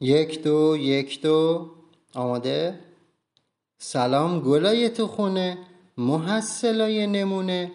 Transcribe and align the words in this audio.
یک 0.00 0.42
دو 0.42 0.76
یک 0.76 1.22
دو. 1.22 1.70
آماده؟ 2.14 2.78
سلام 3.78 4.40
گلای 4.40 4.88
تو 4.88 5.06
خونه. 5.06 5.58
محصلای 5.96 7.06
نمونه. 7.06 7.72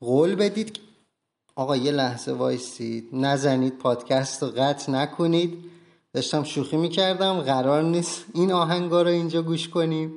قول 0.00 0.34
بدید 0.34 0.78
آقا 1.54 1.76
یه 1.76 1.92
لحظه 1.92 2.32
وایسید 2.32 3.08
نزنید 3.12 3.78
پادکست 3.78 4.42
رو 4.42 4.48
قطع 4.48 4.92
نکنید. 4.92 5.58
داشتم 6.12 6.44
شوخی 6.44 6.76
می‌کردم. 6.76 7.40
قرار 7.40 7.82
نیست 7.82 8.24
این 8.34 8.52
آهنگا 8.52 9.02
رو 9.02 9.08
اینجا 9.08 9.42
گوش 9.42 9.68
کنیم. 9.68 10.12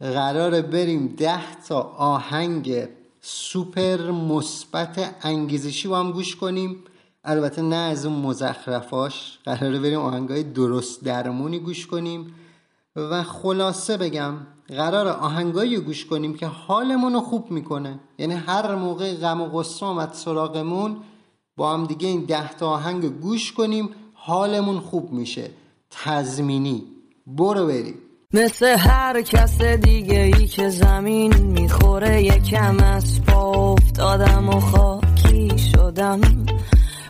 قراره 0.00 0.62
بریم 0.62 1.14
ده 1.18 1.62
تا 1.68 1.80
آهنگ 1.98 2.88
سوپر 3.20 4.10
مثبت 4.10 5.14
انگیزشی 5.22 5.88
با 5.88 5.98
هم 5.98 6.12
گوش 6.12 6.36
کنیم. 6.36 6.84
البته 7.24 7.62
نه 7.62 7.76
از 7.76 8.06
اون 8.06 8.18
مزخرفاش. 8.18 9.38
قراره 9.44 9.78
بریم 9.78 10.00
آهنگای 10.00 10.42
درست 10.42 11.04
درمونی 11.04 11.58
گوش 11.58 11.86
کنیم. 11.86 12.34
و 12.96 13.22
خلاصه 13.22 13.96
بگم 13.96 14.34
قرار 14.68 15.08
آهنگایی 15.08 15.78
گوش 15.78 16.06
کنیم 16.06 16.34
که 16.34 16.46
حالمون 16.46 17.12
رو 17.12 17.20
خوب 17.20 17.50
می‌کنه. 17.50 18.00
یعنی 18.18 18.34
هر 18.34 18.74
موقع 18.74 19.14
غم 19.14 19.40
و 19.40 19.48
غصه 19.48 19.86
آمد 19.86 20.12
سراغمون 20.12 20.96
با 21.56 21.74
هم 21.74 21.86
دیگه 21.86 22.08
این 22.08 22.24
ده 22.24 22.52
تا 22.52 22.70
آهنگ 22.70 23.04
گوش 23.20 23.52
کنیم 23.52 23.88
حالمون 24.14 24.80
خوب 24.80 25.12
میشه. 25.12 25.50
تزمینی 25.90 26.82
برو 27.26 27.66
بریم. 27.66 27.94
مثل 28.32 28.66
هر 28.66 29.22
کس 29.22 29.62
دیگه 29.62 30.20
ای 30.20 30.46
که 30.46 30.68
زمین 30.68 31.34
می‌خوره 31.34 32.22
یکم 32.22 32.76
از 32.78 33.22
پا 33.22 33.72
افتادم 33.72 34.48
و 34.48 34.60
خاکی 34.60 35.58
شدم. 35.58 36.20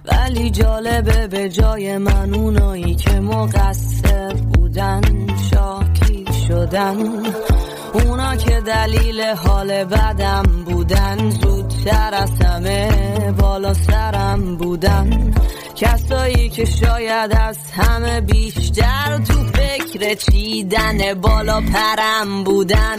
ولی 0.05 0.51
جالبه 0.51 1.27
به 1.27 1.49
جای 1.49 1.99
من 1.99 2.35
اونایی 2.35 2.95
که 2.95 3.21
مقصر 3.21 4.35
بودن 4.35 5.01
شاکی 5.51 6.25
شدن. 6.49 6.97
اونا 7.95 8.37
که 8.37 8.61
دلیل 8.61 9.21
حال 9.21 9.85
بدم 9.85 10.43
بودن 10.43 11.31
زودتر 11.31 12.15
از 12.15 12.31
همه 12.43 12.91
بالا 13.39 13.75
سرم 13.75 14.57
بودن. 14.57 15.35
کسایی 15.77 16.49
که 16.49 16.65
شاید 16.65 17.33
از 17.33 17.59
همه 17.73 18.21
بیشتر 18.21 19.19
تو 19.29 19.45
فکر 19.45 20.15
چیدن 20.15 21.15
بالا 21.15 21.61
پرم 21.61 22.45
بودن. 22.45 22.97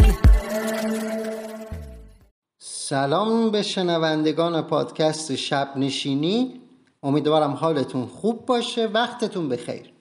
سلام 2.59 3.51
به 3.51 3.61
شنوندگان 3.61 4.61
پادکست 4.61 5.35
شب 5.35 5.67
نشینی 5.75 6.60
امیدوارم 7.03 7.51
حالتون 7.51 8.05
خوب 8.05 8.45
باشه 8.45 8.87
وقتتون 8.87 9.49
بخیر. 9.49 9.93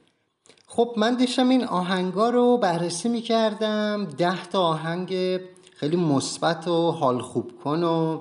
خب 0.67 0.95
من 0.97 1.17
داشتم 1.17 1.49
این 1.49 1.65
آهنگا 1.65 2.31
رو 2.31 2.59
بررسی 2.59 3.09
می‌کردم. 3.09 4.05
ده 4.05 4.47
تا 4.47 4.63
آهنگ 4.63 5.41
خیلی 5.77 5.97
مثبت 5.97 6.69
و 6.69 6.91
حال 6.91 7.23
خوب 7.23 7.53
کن 7.65 7.83
و 7.83 8.21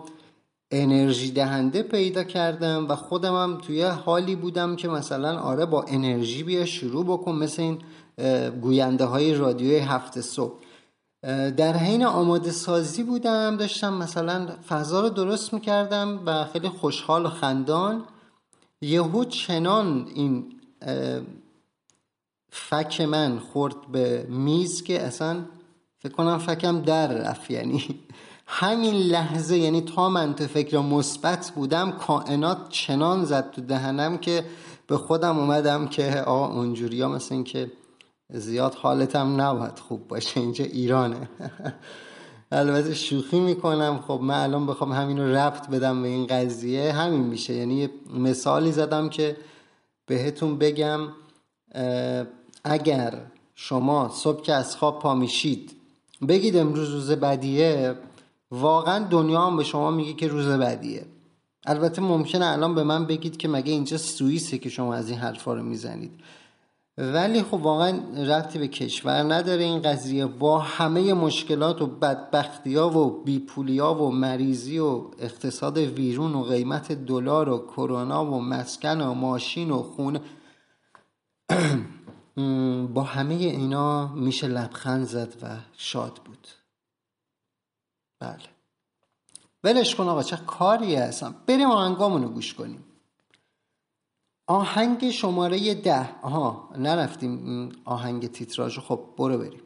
انرژی 0.72 1.32
دهنده 1.32 1.84
پیدا 1.84 2.24
کردم 2.24 2.88
و 2.90 2.96
خودم 2.96 3.36
هم 3.36 3.58
توی 3.58 3.84
حالی 3.84 4.36
بودم 4.36 4.76
که 4.76 4.88
مثلا 4.88 5.40
آره 5.40 5.66
با 5.66 5.84
انرژی 5.88 6.44
بیا 6.44 6.66
شروع 6.66 7.06
بکن 7.06 7.32
مثل 7.32 7.62
این 7.62 7.82
گوینده 8.62 9.06
های 9.06 9.34
رادیوی 9.34 9.78
هفته 9.78 10.22
صبح. 10.22 10.54
در 11.58 11.78
حین 11.78 12.06
آماده 12.06 12.52
سازی 12.52 13.04
بودم 13.04 13.58
داشتم 13.58 13.94
مثلا 13.94 14.48
فضا 14.70 15.02
رو 15.02 15.10
درست 15.10 15.54
می‌کردم 15.54 16.20
و 16.26 16.46
خیلی 16.46 16.70
خوشحال 16.70 17.26
و 17.26 17.30
خندان 17.30 18.04
یهو 18.82 19.24
چنان 19.24 20.10
این 20.16 20.46
فک 22.52 23.02
من 23.02 23.40
خورد 23.40 23.92
به 23.92 24.26
میز 24.30 24.84
که 24.84 25.02
اصلا 25.02 25.46
فکر 26.00 26.14
کنم 26.14 26.38
فکم 26.38 26.82
در 26.82 27.08
رفت. 27.08 27.52
یعنی 27.52 28.00
همین 28.48 28.94
لحظه 28.94 29.58
یعنی 29.58 29.82
تا 29.82 30.10
من 30.10 30.36
تو 30.36 30.48
فکر 30.48 30.78
مثبت 30.78 31.52
بودم 31.56 31.92
کائنات 31.92 32.70
چنان 32.70 33.26
زد 33.26 33.52
تو 33.52 33.62
دهنم 33.62 34.18
که 34.18 34.46
به 34.88 34.98
خودم 34.98 35.40
اومدم 35.40 35.88
که 35.88 36.22
آقا 36.22 36.48
اونجوری 36.54 37.02
ها 37.02 37.08
مثل 37.08 37.36
این 37.36 37.44
که 37.44 37.72
زیاد 38.34 38.74
حالتم 38.74 39.42
نباید 39.42 39.80
خوب 39.80 40.08
باشه 40.08 40.40
اینجا 40.40 40.66
ایرانه. 40.66 41.30
البته 42.52 42.94
شوخی 42.94 43.40
می‌کنم. 43.40 44.04
خب 44.08 44.20
من 44.24 44.44
الان 44.44 44.66
بخوام 44.66 44.92
همین 44.92 45.18
رو 45.18 45.36
ربط 45.36 45.70
بدم 45.70 46.02
به 46.02 46.08
این 46.08 46.28
قضیه. 46.28 46.94
همین 46.94 47.22
میشه. 47.22 47.54
یعنی 47.54 47.90
مثالی 48.14 48.72
زدم 48.72 49.10
که 49.10 49.38
بهتون 50.06 50.58
بگم 50.58 51.00
اگر 52.64 53.22
شما 53.56 54.10
صبح 54.14 54.42
که 54.42 54.54
از 54.54 54.76
خواب 54.76 55.00
پا 55.00 55.16
میشید 55.16 55.72
بگید 56.28 56.58
امروز 56.58 56.90
روز 56.90 57.12
بدیه 57.12 57.96
واقعا 58.52 59.08
دنیا 59.08 59.42
هم 59.42 59.58
به 59.58 59.64
شما 59.64 59.92
میگه 59.92 60.14
که 60.14 60.28
روز 60.28 60.48
بدیه. 60.48 61.06
البته 61.66 62.02
ممکنه 62.02 62.46
الان 62.46 62.76
به 62.76 62.84
من 62.84 63.06
بگید 63.06 63.38
که 63.38 63.48
مگه 63.48 63.72
اینجا 63.72 63.98
سوئیسه 63.98 64.58
که 64.58 64.70
شما 64.70 64.94
از 64.94 65.10
این 65.10 65.20
حرفا 65.20 65.54
رو 65.54 65.64
می‌زنید. 65.64 66.12
ولی 67.00 67.44
خب 67.44 67.54
واقعا 67.54 68.00
ربطی 68.18 68.60
به 68.60 68.68
کشور 68.68 69.34
نداره 69.34 69.64
این 69.64 69.82
قضیه. 69.82 70.26
با 70.26 70.60
همه 70.60 71.14
مشکلات 71.14 71.82
و 71.82 71.88
بدبختی 71.88 72.76
ها 72.76 72.90
و 72.98 73.24
بیپولی 73.24 73.80
ها 73.80 74.04
و 74.04 74.12
مریضی 74.12 74.80
و 74.80 75.04
اقتصاد 75.20 75.78
ویرون 75.78 76.36
و 76.36 76.44
قیمت 76.44 76.92
دلار 76.92 77.50
و 77.50 77.58
کرونا 77.58 78.26
و 78.26 78.42
مسکن 78.42 79.02
و 79.02 79.14
ماشین 79.14 79.72
و 79.72 79.84
خونه 79.84 80.22
با 82.94 83.04
همه 83.04 83.34
اینا 83.34 84.08
میشه 84.08 84.48
لبخند 84.48 85.06
زد 85.06 85.34
و 85.42 85.58
شاد 85.78 86.20
بود. 86.26 86.48
بله. 88.20 88.40
ولش 89.64 89.96
کن 89.96 90.08
آقا 90.08 90.24
چه 90.24 90.36
کاری 90.36 90.96
هستم؟ 90.96 91.36
بریم 91.48 91.72
آهنگامونو 91.72 92.28
گوش 92.28 92.54
کنیم. 92.54 92.84
آهنگ 94.50 95.12
شماره 95.12 95.74
ده. 95.74 96.10
آها 96.22 96.70
نرفتیم 96.78 97.72
آهنگ 97.86 98.28
تیتراژ 98.32 98.80
خب 98.80 99.00
برو 99.18 99.38
بریم. 99.38 99.62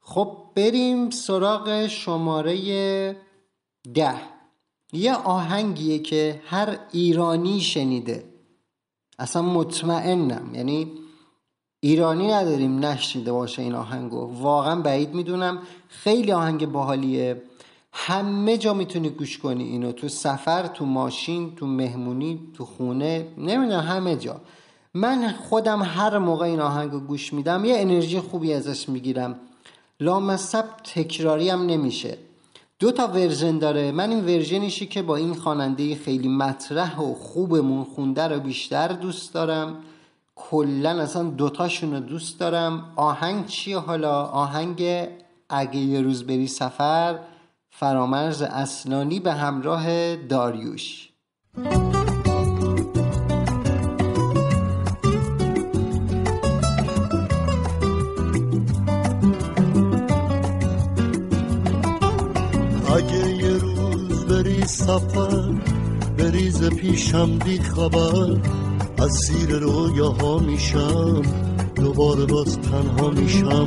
خب 0.00 0.36
بریم 0.56 1.10
سراغ 1.10 1.86
شماره 1.86 3.16
ده. 3.94 4.33
یه 4.94 5.14
آهنگیه 5.14 5.98
که 5.98 6.42
هر 6.46 6.78
ایرانی 6.92 7.60
شنیده. 7.60 8.24
اصلا 9.18 9.42
مطمئنم. 9.42 10.54
یعنی 10.54 10.92
ایرانی 11.80 12.28
نداریم 12.28 12.84
نشنیده 12.84 13.32
باشه 13.32 13.62
این 13.62 13.74
آهنگو. 13.74 14.42
واقعا 14.42 14.80
بعید 14.80 15.14
می‌دونم. 15.14 15.58
خیلی 15.88 16.32
آهنگ 16.32 16.66
باحالیه. 16.66 17.42
همه 17.92 18.58
جا 18.58 18.74
می‌تونی 18.74 19.10
گوش 19.10 19.38
کنی 19.38 19.64
اینو. 19.64 19.92
تو 19.92 20.08
سفر 20.08 20.66
تو 20.66 20.84
ماشین 20.84 21.54
تو 21.56 21.66
مهمونی 21.66 22.40
تو 22.54 22.64
خونه 22.64 23.28
نمی‌دونم 23.38 23.80
همه 23.80 24.16
جا. 24.16 24.40
من 24.94 25.34
خودم 25.48 25.82
هر 25.82 26.18
موقع 26.18 26.46
این 26.46 26.60
آهنگو 26.60 27.00
گوش 27.00 27.32
میدم 27.32 27.64
یه 27.64 27.74
انرژی 27.78 28.20
خوبی 28.20 28.52
ازش 28.52 28.88
می‌گیرم. 28.88 29.40
لامصب 30.00 30.64
تکراری 30.84 31.48
هم 31.48 31.66
نمیشه. 31.66 32.18
دو 32.84 32.92
تا 32.92 33.06
version 33.06 33.58
داره. 33.58 33.92
من 33.92 34.10
این 34.10 34.24
version 34.24 34.63
یشی 34.63 34.86
که 34.86 35.02
با 35.02 35.16
این 35.16 35.34
خواننده 35.34 35.94
خیلی 35.94 36.28
مطرح 36.28 36.98
و 36.98 37.14
خوبمون 37.14 37.84
خونده 37.84 38.28
رو 38.28 38.40
بیشتر 38.40 38.88
دوست 38.88 39.34
دارم. 39.34 39.76
کلا 40.34 40.90
اصلا 40.90 41.22
دوتاشون 41.22 41.92
رو 41.94 42.00
دوست 42.00 42.40
دارم. 42.40 42.92
آهنگ 42.96 43.46
چیه 43.46 43.78
حالا؟ 43.78 44.24
آهنگ 44.24 45.08
اگه 45.48 45.76
یه 45.76 46.00
روز 46.00 46.26
بری 46.26 46.46
سفر 46.46 47.18
فرامرز 47.70 48.42
اصلانی 48.42 49.20
به 49.20 49.32
همراه 49.32 50.16
داریوش. 50.16 51.08
سفر 64.86 65.54
بریز 66.18 66.68
پیشم 66.68 67.38
بی 67.38 67.58
خبر. 67.58 68.36
از 68.98 69.10
زیر 69.10 69.58
رویاها 69.58 70.38
میشم 70.38 71.22
دوباره 71.76 72.24
باز 72.24 72.58
تنها 72.58 73.10
میشم. 73.10 73.66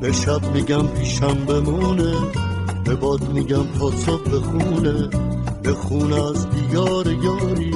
به 0.00 0.12
شب 0.12 0.52
میگم 0.54 0.86
پیشم 0.86 1.34
بمونه 1.34 2.14
به 2.84 2.94
باد 2.94 3.32
میگم 3.32 3.62
پاسا 3.62 4.16
بخونه 4.16 5.08
بخونه 5.64 6.28
از 6.30 6.46
دیار 6.50 7.06
یاری 7.06 7.74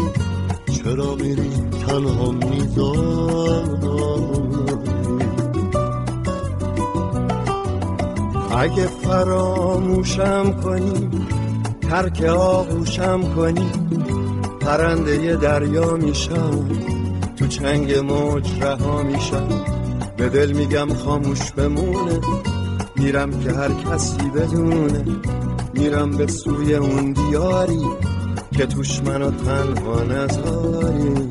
چرا 0.72 1.14
میری 1.14 1.50
تنها 1.86 1.86
تنها 1.86 2.30
می‌ذاری 2.30 3.60
اگه 8.50 8.86
فراموشم 8.86 10.60
کنی 10.64 11.08
ترک 11.90 12.22
آغوشم 12.22 13.34
کنی 13.34 13.70
پرنده 14.60 15.36
دریا 15.36 15.96
میشم. 15.96 16.68
تو 17.36 17.46
چنگ 17.46 17.98
موج 17.98 18.62
رها 18.62 19.02
میشم. 19.02 19.48
به 20.16 20.28
دل 20.28 20.52
میگم 20.52 20.94
خاموش 20.94 21.52
بمونه. 21.52 22.20
میرم 22.96 23.40
که 23.40 23.52
هر 23.52 23.68
کسی 23.72 24.30
بدونه. 24.30 25.04
میرم 25.74 26.10
به 26.10 26.26
سوی 26.26 26.74
اون 26.74 27.12
دیاری 27.12 27.84
که 28.56 28.66
توش 28.66 29.02
منو 29.02 29.30
تنها 29.30 30.02
نذاری 30.02 31.28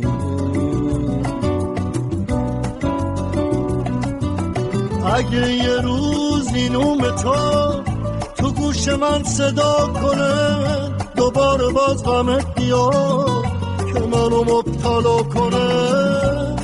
اگه 5.16 5.54
یه 5.54 5.82
روزی 5.82 6.70
نوم 6.70 7.12
تو 7.12 7.89
تو 8.40 8.52
گوش 8.52 8.88
من 8.88 9.24
صدا 9.24 9.94
کنه 10.02 10.70
دوباره 11.16 11.70
باز 11.70 12.04
غمت 12.04 12.56
بیاد 12.56 13.44
که 13.94 14.00
منو 14.00 14.44
مبتلا 14.44 15.24
کنه. 15.24 15.70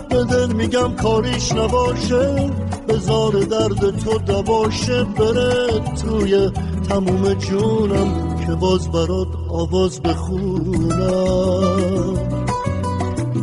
به 0.10 0.24
دل 0.24 0.54
میگم 0.54 0.95
کاریش 0.95 1.51
نباشه 1.51 2.50
بزار 2.88 3.31
درد 3.31 4.00
تو 4.00 4.18
دواشه 4.18 5.04
بره 5.04 5.80
توی 5.80 6.51
تموم 6.89 7.33
جونم 7.33 8.38
که 8.45 8.56
باز 8.56 8.92
برات 8.92 9.28
آواز 9.50 10.01
بخونم. 10.01 11.75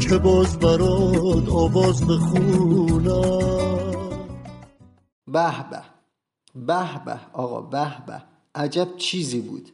که 0.00 0.18
باز 0.18 0.58
برات 0.58 1.48
آواز 1.48 2.06
بخونم. 2.06 3.42
به 5.26 5.50
به. 5.70 6.01
به 6.54 7.04
به. 7.04 7.20
آقا 7.32 7.60
به 7.60 8.06
به. 8.06 8.22
عجب 8.54 8.96
چیزی 8.96 9.40
بود. 9.40 9.70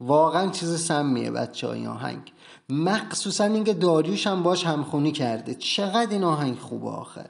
واقعا 0.00 0.50
چیز 0.50 0.80
سمیه 0.80 1.30
بچه 1.30 1.68
های 1.68 1.86
آهنگ. 1.86 2.32
مخصوصا 2.68 3.44
اینکه 3.44 3.74
داریوش 3.74 4.26
هم 4.26 4.42
باش 4.42 4.66
همخونی 4.66 5.12
کرده. 5.12 5.54
چقدر 5.54 6.10
این 6.10 6.24
آهنگ 6.24 6.58
خوبه 6.58 6.88
آخه. 6.88 7.24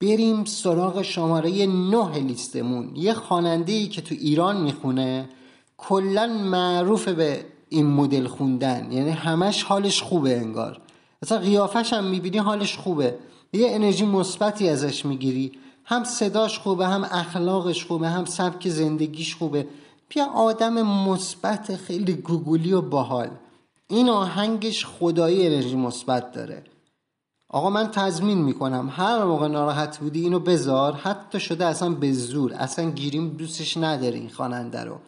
بریم 0.00 0.44
سراغ 0.44 1.02
شماره 1.02 1.66
نه 1.66 2.18
لیستمون. 2.18 2.96
یه 2.96 3.14
خواننده 3.14 3.72
ای 3.72 3.86
که 3.86 4.02
تو 4.02 4.14
ایران 4.14 4.60
می‌خونه. 4.60 5.28
کلا 5.76 6.26
معروف 6.26 7.08
به 7.08 7.46
این 7.68 7.86
مدل 7.86 8.26
خوندن. 8.26 8.92
یعنی 8.92 9.10
همش 9.10 9.62
حالش 9.62 10.02
خوبه 10.02 10.36
انگار. 10.36 10.80
اصلا 11.22 11.38
قیافش 11.38 11.92
هم 11.92 12.04
می‌بینی 12.04 12.38
حالش 12.38 12.76
خوبه. 12.76 13.18
یه 13.52 13.68
انرژی 13.70 14.06
مثبتی 14.06 14.68
ازش 14.68 15.06
می‌گیری. 15.06 15.52
هم 15.84 16.04
صداش 16.04 16.58
خوبه 16.58 16.86
هم 16.86 17.04
اخلاقش 17.04 17.84
خوبه 17.84 18.08
هم 18.08 18.24
سبک 18.24 18.68
زندگیش 18.68 19.36
خوبه. 19.36 19.66
بیا 20.08 20.26
آدم 20.26 20.82
مثبت 20.82 21.76
خیلی 21.76 22.12
گوگلی 22.12 22.72
و 22.72 22.80
باحال. 22.80 23.30
این 23.88 24.08
آهنگش 24.08 24.86
خدایی 24.86 25.46
انرژی 25.46 25.76
مثبت 25.76 26.32
داره. 26.32 26.62
آقا 27.48 27.70
من 27.70 27.90
تضمین 27.90 28.38
می‌کنم. 28.38 28.92
هر 28.96 29.24
موقع 29.24 29.48
ناراحت 29.48 29.98
بودی 29.98 30.20
اینو 30.20 30.38
بذار. 30.38 30.92
حتی 30.92 31.40
شده 31.40 31.66
اصلا 31.66 31.90
به 31.90 32.12
زور. 32.12 32.54
اصلا 32.54 32.90
گیریم 32.90 33.28
دوستش 33.28 33.76
نداره 33.76 34.14
این 34.14 34.28
خواننده 34.28 34.84
رو. 34.84 34.98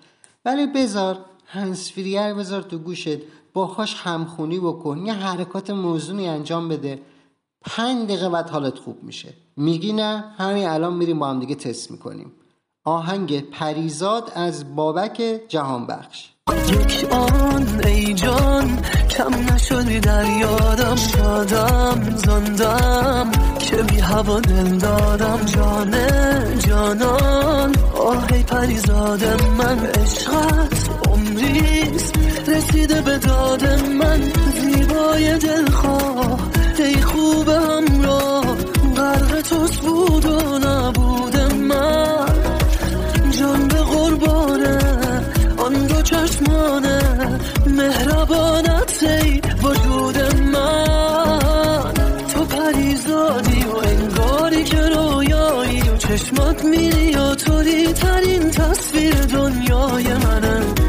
ولی 0.44 0.66
بذار. 0.66 1.18
هنسفریر 1.46 2.34
بذار 2.34 2.62
تو 2.62 2.78
گوشت. 2.78 3.18
باهاش 3.52 3.94
همخونی 3.94 4.60
بکن. 4.60 5.06
یه 5.06 5.12
حرکات 5.12 5.70
موزونی 5.70 6.28
انجام 6.28 6.68
بده. 6.68 7.02
پنج 7.64 8.04
دقیقه 8.04 8.28
بعد 8.28 8.50
حالت 8.50 8.78
خوب 8.78 9.02
میشه. 9.02 9.34
میگی 9.56 9.92
نه 9.92 10.24
همین 10.38 10.68
الان 10.68 10.94
میریم 10.94 11.18
با 11.18 11.28
هم 11.28 11.40
دیگه 11.40 11.54
تست 11.54 11.90
می‌کنیم. 11.90 12.32
آهنگ 12.84 13.50
پریزاد 13.50 14.32
از 14.34 14.76
بابک 14.76 15.22
جهان 15.48 15.86
بخش 15.86 16.30
یک 16.72 17.06
آن 17.10 17.80
ای 17.84 18.14
جان 18.14 18.78
کم 19.10 19.34
نشدی 19.34 20.00
در 20.00 20.24
یادم. 20.40 20.96
شادم 20.96 22.16
زندم 22.16 23.32
که 23.58 23.76
بی 23.76 23.98
هوا 23.98 24.40
دل 24.40 24.78
دادم. 24.78 25.44
جانه 25.44 26.58
جانان 26.68 27.74
آهی 27.96 28.42
پریزاد 28.42 29.24
من 29.58 29.78
عشقت 29.86 30.90
عمریست. 31.08 32.18
رسیده 32.48 33.02
به 33.02 33.18
داد 33.18 33.64
من 33.84 34.20
زیبای 34.60 35.38
دلخواه. 35.38 36.40
ای 36.78 37.02
خوب 37.02 37.48
همراه 37.48 38.45
غرق 38.96 39.40
توست 39.40 39.80
بود 39.80 40.26
و 40.26 40.58
نبود 40.58 41.36
من. 41.36 42.26
جان 43.30 43.68
به 43.68 43.74
قربانه 43.74 44.78
آن 45.56 45.72
دو 45.72 46.02
چشمانه 46.02 47.00
مهربانت 47.66 49.02
ای 49.02 49.40
وجود 49.62 50.18
من. 50.40 51.92
تو 52.34 52.44
پریزادی 52.44 53.64
و 53.64 53.76
انگاری 53.76 54.64
که 54.64 54.80
رویایی 54.80 55.80
و 55.80 55.96
چشمات 55.96 56.64
میری 56.64 57.16
و 57.16 57.34
ترین 57.34 58.50
تصویر 58.50 59.14
دنیای 59.14 60.14
منه. 60.14 60.85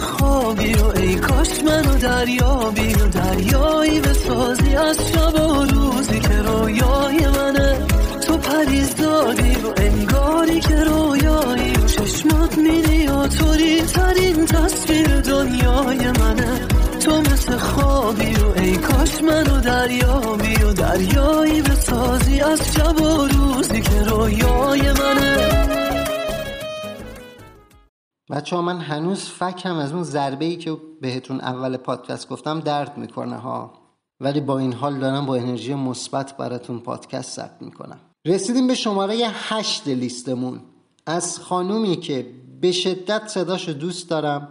خوابی 0.00 0.74
و 0.74 0.86
ای 0.86 1.14
کاش 1.14 1.64
منو 1.64 1.98
دریابی 1.98 2.94
و 2.94 3.08
دریایی 3.08 4.00
بسازی 4.00 4.76
از 4.76 4.98
شب 5.12 5.34
و 5.34 5.64
روزی 5.64 6.20
که 6.20 6.42
رویای 6.42 7.26
منه. 7.26 7.78
تو 8.26 8.36
پریز 8.36 8.96
دادی 8.96 9.54
و 9.54 9.72
انگاری 9.76 10.60
که 10.60 10.84
رویایی 10.84 11.72
و 11.72 11.86
چشمات 11.86 12.58
میری 12.58 13.06
و 13.06 13.26
ترین 13.26 14.46
تصویر 14.46 15.20
دنیای 15.20 16.10
منه. 16.10 16.66
تو 17.00 17.20
مثل 17.20 17.56
خوابی 17.56 18.34
و 18.34 18.60
ای 18.60 18.76
کاش 18.76 19.22
منو 19.22 19.60
دریابی 19.60 20.62
و 20.62 20.72
دریایی 20.72 21.62
بسازی 21.62 22.40
از 22.40 22.60
شب 22.74 23.00
و 23.00 23.26
روزی 23.26 23.80
که 23.80 24.02
رویای 24.02 24.82
منه. 24.92 25.87
بچه 28.30 28.56
ها 28.56 28.62
من 28.62 28.80
هنوز 28.80 29.24
فکم 29.24 29.76
از 29.76 29.92
اون 29.92 30.02
ضربه 30.02 30.44
ای 30.44 30.56
که 30.56 30.76
بهتون 31.00 31.40
اول 31.40 31.76
پادکست 31.76 32.28
گفتم 32.28 32.60
درد 32.60 32.98
می‌کنه 32.98 33.36
ها. 33.36 33.72
ولی 34.20 34.40
با 34.40 34.58
این 34.58 34.72
حال 34.72 34.98
دارم 34.98 35.26
با 35.26 35.36
انرژی 35.36 35.74
مثبت 35.74 36.36
براتون 36.36 36.80
پادکست 36.80 37.36
ثبت 37.36 37.62
می‌کنم. 37.62 38.00
رسیدیم 38.24 38.66
به 38.66 38.74
شماره 38.74 39.16
هشت 39.32 39.88
لیستمون. 39.88 40.60
از 41.06 41.38
خانومی 41.38 41.96
که 41.96 42.26
به 42.60 42.72
شدت 42.72 43.28
صداش 43.28 43.68
دوست 43.68 44.10
دارم. 44.10 44.48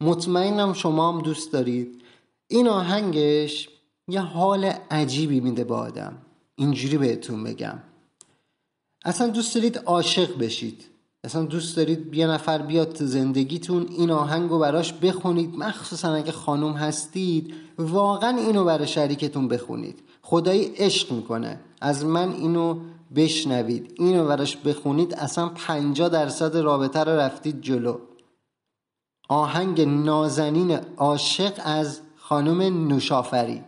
مطمئنم 0.00 0.72
شما 0.72 1.12
هم 1.12 1.22
دوست 1.22 1.52
دارید. 1.52 2.02
این 2.48 2.68
آهنگش 2.68 3.68
یه 4.08 4.20
حال 4.20 4.72
عجیبی 4.90 5.40
میده 5.40 5.64
به 5.64 5.74
آدم. 5.74 6.18
اینجوری 6.56 6.98
بهتون 6.98 7.44
بگم. 7.44 7.78
اصلا 9.04 9.26
دوست 9.28 9.54
دارید 9.54 9.78
عاشق 9.78 10.38
بشید. 10.38 10.84
اصلا 11.24 11.42
دوست 11.42 11.76
دارید 11.76 12.14
یه 12.14 12.26
نفر 12.26 12.62
بیاد 12.62 12.92
تو 12.92 13.06
زندگیتون 13.06 13.86
این 13.90 14.10
آهنگ 14.10 14.50
رو 14.50 14.58
براش 14.58 14.92
بخونید 14.92 15.54
مخصوصا 15.56 16.14
اگه 16.14 16.32
خانوم 16.32 16.72
هستید 16.72 17.54
واقعا 17.78 18.38
اینو 18.38 18.64
برای 18.64 18.86
شریکتون 18.86 19.48
بخونید. 19.48 20.02
خدایی 20.22 20.64
عشق 20.64 21.12
می‌کنه. 21.12 21.60
از 21.80 22.04
من 22.04 22.32
اینو 22.32 22.80
بشنوید. 23.16 23.94
اینو 23.98 24.26
براش 24.26 24.56
بخونید 24.56 25.14
اصلا 25.14 25.48
پنجا 25.48 26.08
درصد 26.08 26.56
رابطه 26.56 27.04
رو 27.04 27.10
رفتید 27.12 27.60
جلو. 27.60 27.98
آهنگ 29.28 29.80
نازنین 29.80 30.78
عاشق 30.96 31.52
از 31.64 32.00
خانم 32.16 32.88
نوشافری. 32.88 33.64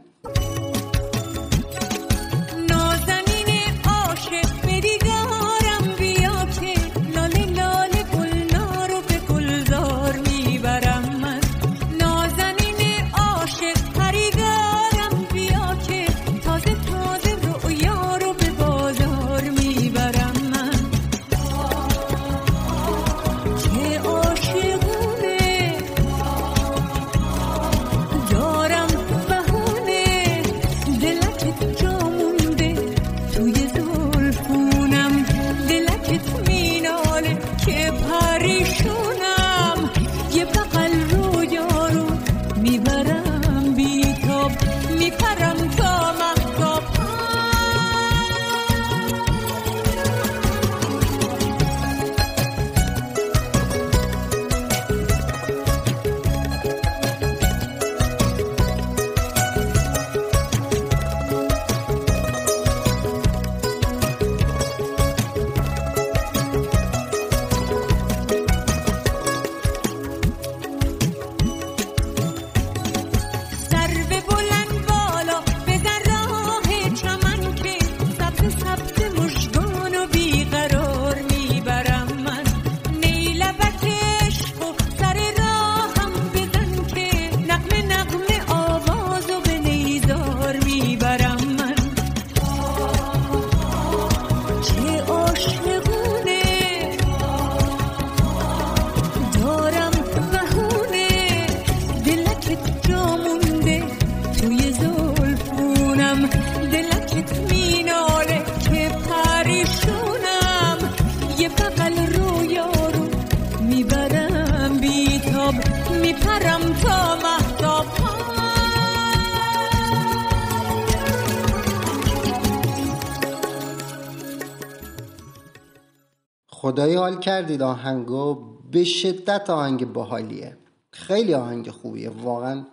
خدای 126.73 126.95
حال 126.95 127.19
کردید 127.19 127.62
آهنگو 127.62 128.35
به 128.71 128.85
شدت 128.85 129.50
آهنگ 129.50 129.93
باحالیه. 129.93 130.57
خیلی 130.91 131.35
آهنگ 131.35 131.71
خوبیه. 131.71 132.11
واقعا 132.11 132.64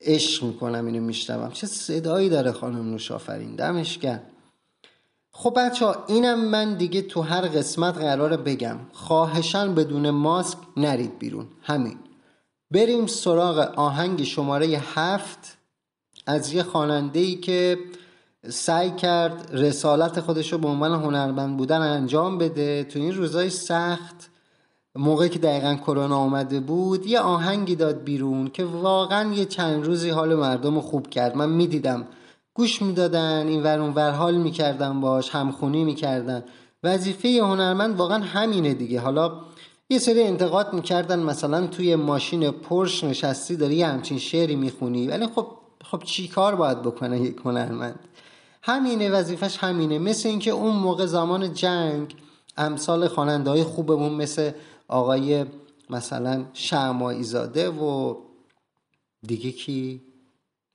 عشق 0.00 0.44
می‌کنم 0.44 0.86
اینو 0.86 1.00
میشنوم. 1.00 1.50
چه 1.50 1.66
صدایی 1.66 2.28
داره 2.28 2.52
خانم 2.52 2.90
نوش 2.90 3.10
آفرین. 3.10 3.56
دمش 3.56 3.98
خب 5.30 5.54
بچه 5.56 5.86
ها 5.86 6.04
اینم 6.08 6.44
من 6.44 6.74
دیگه 6.74 7.02
تو 7.02 7.22
هر 7.22 7.40
قسمت 7.40 7.98
قراره 7.98 8.36
بگم. 8.36 8.78
خواهشان 8.92 9.74
بدون 9.74 10.10
ماسک 10.10 10.58
نرید 10.76 11.18
بیرون. 11.18 11.46
همین. 11.62 11.98
بریم 12.70 13.06
سراغ 13.06 13.58
آهنگ 13.76 14.24
شماره 14.24 14.66
هفت. 14.66 15.58
از 16.26 16.52
یه 16.52 16.62
خاننده 16.62 17.20
ای 17.20 17.34
که 17.34 17.78
سعی 18.48 18.90
کرد 18.90 19.50
رسالت 19.52 20.20
خودش 20.20 20.52
رو 20.52 20.58
به 20.58 20.68
عنوان 20.68 21.02
هنرمند 21.02 21.56
بودن 21.56 21.80
انجام 21.80 22.38
بده. 22.38 22.84
تو 22.84 22.98
این 22.98 23.14
روزای 23.14 23.50
سخت 23.50 24.30
موقعی 24.96 25.28
که 25.28 25.38
دقیقا 25.38 25.74
کرونا 25.74 26.16
آمده 26.16 26.60
بود 26.60 27.06
یه 27.06 27.20
آهنگی 27.20 27.76
داد 27.76 28.02
بیرون 28.02 28.48
که 28.48 28.64
واقعا 28.64 29.32
یه 29.32 29.44
چند 29.44 29.84
روزی 29.84 30.10
حال 30.10 30.34
مردم 30.34 30.74
رو 30.74 30.80
خوب 30.80 31.10
کرد. 31.10 31.36
من 31.36 31.48
می‌دیدم. 31.48 32.06
گوش 32.54 32.82
می‌دادن 32.82 33.46
این 33.46 33.62
ور 33.62 33.80
ور 33.80 34.10
حال 34.10 34.34
می‌کردن 34.34 35.00
باش 35.00 35.30
همخونی 35.30 35.84
می‌کردن. 35.84 36.44
وظیفه 36.84 37.28
هنرمند 37.42 37.96
واقعا 37.96 38.18
همینه 38.18 38.74
دیگه. 38.74 39.00
حالا 39.00 39.32
یه 39.90 39.98
سری 39.98 40.22
انتقاد 40.22 40.72
می‌کردن 40.72 41.18
مثلا 41.18 41.66
توی 41.66 41.96
ماشین 41.96 42.50
پرش 42.50 43.04
نشستی 43.04 43.56
داری 43.56 43.74
یه 43.74 43.86
همچین 43.86 44.18
شعری 44.18 44.56
می‌خونی. 44.56 45.08
ولی 45.08 45.26
خب 45.26 45.46
خب 45.84 46.02
چی 46.02 46.28
کار 46.28 46.54
باید 46.54 46.82
بکنه 46.82 47.20
یک 47.20 47.36
هنرمند؟ 47.44 47.98
همینه 48.66 49.10
وظیفش 49.10 49.58
همینه. 49.58 49.98
مثل 49.98 50.28
اینکه 50.28 50.50
اون 50.50 50.76
موقع 50.76 51.06
زمان 51.06 51.52
جنگ 51.52 52.14
امثال 52.56 53.08
خواننده 53.08 53.50
های 53.50 53.64
خوبمون 53.64 54.12
مثل 54.12 54.50
آقای 54.88 55.44
مثلا 55.90 56.44
شعمایی 56.52 57.22
زاده 57.22 57.70
و 57.70 58.14
دیگه 59.26 59.52
کی؟ 59.52 60.02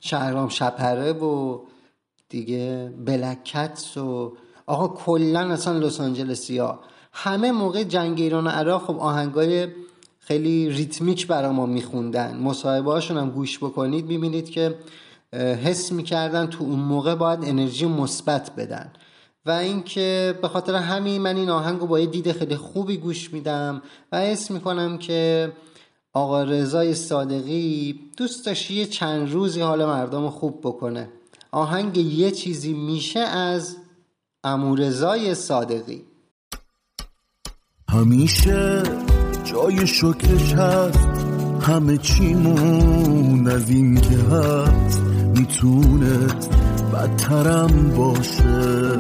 شهرام 0.02 0.50
شپره 0.50 1.14
و 1.14 1.60
دیگه 2.30 2.94
بلکتس 3.06 3.98
و 3.98 4.38
آقا 4.66 4.88
کلا 4.88 5.40
اصلا 5.40 5.78
لس 5.78 6.02
آنجلسی 6.02 6.58
ها 6.58 6.80
همه 7.14 7.52
موقع 7.52 7.84
جنگ 7.84 8.22
ایران 8.22 8.48
و 8.48 8.50
عراق 8.50 8.84
خب 8.84 9.00
آهنگای 9.00 9.68
خیلی 10.20 10.70
ریتمیک 10.70 11.28
برا 11.28 11.52
ما 11.52 11.66
میخوندن. 11.66 12.38
مصاحبه 12.38 12.92
هاشون 12.92 13.18
هم 13.18 13.30
گوش 13.30 13.58
بکنید 13.58 14.06
ببینید 14.06 14.50
که 14.50 14.76
حس 15.34 15.92
می‌کردن 15.92 16.48
تو 16.48 16.64
اون 16.64 16.80
موقع 16.80 17.16
باید 17.16 17.40
انرژی 17.44 17.86
مثبت 17.86 18.56
بدن. 18.56 18.92
و 19.46 19.52
اینکه 19.52 20.40
به 20.42 20.48
خاطر 20.48 20.76
همین 20.76 21.22
من 21.22 21.36
این 21.36 21.50
آهنگ 21.50 21.80
رو 21.80 21.88
با 21.88 22.00
یه 22.00 22.06
دید 22.06 22.32
خیلی 22.32 22.56
خوبی 22.56 22.98
گوش 22.98 23.34
میدم 23.34 23.82
و 24.12 24.22
حس 24.22 24.52
می‌کنم 24.52 24.98
که 24.98 25.52
آقا 26.14 26.44
رضای 26.44 26.94
صادقی 26.94 28.00
دوست 28.18 28.46
داشت 28.46 28.72
یه 28.72 28.86
چند 28.86 29.32
روزی 29.32 29.62
حال 29.62 29.86
مردم 29.86 30.30
خوب 30.30 30.60
بکنه. 30.64 31.10
آهنگ 31.52 31.98
یه 31.98 32.32
چیزی 32.32 32.74
میشه 32.74 33.20
از 33.20 33.76
امورزای 34.44 35.36
صادقی. 35.36 36.02
همیشه 37.90 38.84
جای 39.44 39.88
شکرش 39.88 40.54
هست. 40.54 41.00
همه 41.62 41.98
چیمون 41.98 43.48
از 43.48 43.70
این 43.70 44.02
که 44.02 44.18
هست. 44.18 45.09
می‌تونه 45.40 46.28
بدترم 46.94 47.94
باشه. 47.98 48.98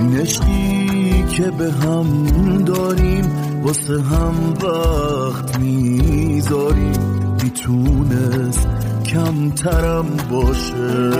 این 0.00 1.26
که 1.26 1.50
به 1.50 1.72
هم 1.72 2.26
داریم 2.64 3.24
واسه 3.62 4.02
هم 4.02 4.54
وقت 4.62 5.58
می‌ذاریم. 5.58 7.00
می‌تونست 7.42 8.68
کمترم 9.06 10.06
باشه. 10.30 11.10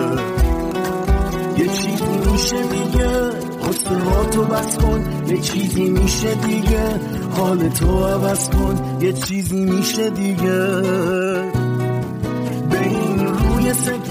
یه 1.59 1.69
چیزی 1.69 2.31
میشه 2.33 2.63
دیگه 2.63 3.31
حسن 3.69 4.31
تو 4.31 4.45
بس 4.45 4.79
کن. 4.79 5.05
یه 5.29 5.41
چیزی 5.41 5.91
میشه 5.91 6.35
دیگه 6.35 7.01
حال 7.31 7.69
تو 7.69 8.05
عوض 8.05 8.49
کن. 8.49 8.99
یه 9.01 9.13
چیزی 9.13 9.65
میشه 9.65 10.11
دیگه. 10.11 11.50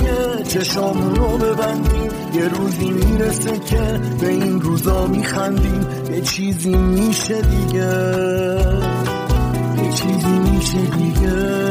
روی 0.10 0.44
سکه 0.44 0.60
چشامون 0.60 1.16
رو 1.16 1.38
ببندیم. 1.38 2.12
یه 2.34 2.48
روزی 2.48 2.92
می‌رسه 2.92 3.60
که 3.60 4.00
به 4.22 4.28
این 4.28 4.62
روزا 4.62 5.08
میخندیم. 5.08 5.88
یه 6.12 6.22
چیزی 6.22 6.76
میشه 6.76 7.42
دیگه. 7.42 8.16
یه 9.84 9.92
چیزی 9.94 10.40
میشه 10.40 10.78
دیگه. 10.78 11.70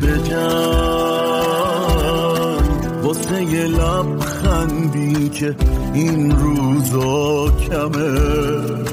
بجن 0.00 0.62
واسه 3.02 3.42
یه 3.42 3.66
لبخندی 3.66 5.28
که 5.28 5.56
این 5.94 6.30
روزا 6.30 7.48
کمه. 7.50 8.91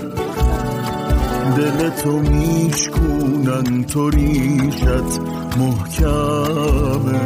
دل 1.60 1.90
تو 1.90 2.12
میشکونن 2.12 3.84
تو 3.84 4.10
ریشت 4.10 5.20
محکمه 5.58 7.20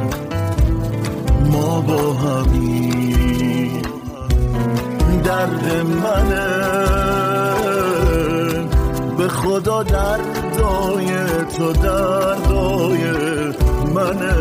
ما 1.52 1.82
با 1.82 2.14
همی 2.14 3.72
درد 5.24 5.86
منه. 6.04 6.48
به 9.18 9.28
خدا 9.28 9.84
دردای 9.84 11.08
تو 11.58 11.74
دردای 11.74 13.04
منه. 13.96 14.34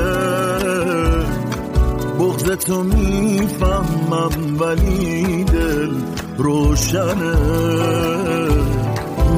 بغض 2.19 2.45
تو 2.45 2.83
می‌فهمم 2.83 4.61
ولی 4.61 5.45
دل 5.45 5.91
روشنه. 6.39 7.37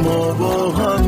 ما 0.05 0.33
با 0.33 0.99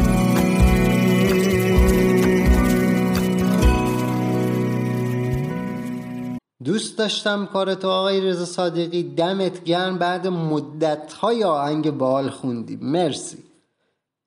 دوست 6.64 6.98
داشتم 6.98 7.46
کار 7.46 7.74
تو 7.74 7.88
آقای 7.88 8.20
رضا 8.20 8.44
صادقی 8.44 9.02
دمت 9.02 9.64
گرم. 9.64 9.98
بعد 9.98 10.26
مدت 10.26 11.12
های 11.12 11.44
آهنگ 11.44 11.90
بال 11.90 12.30
خوندی 12.30 12.76
مرسی. 12.76 13.38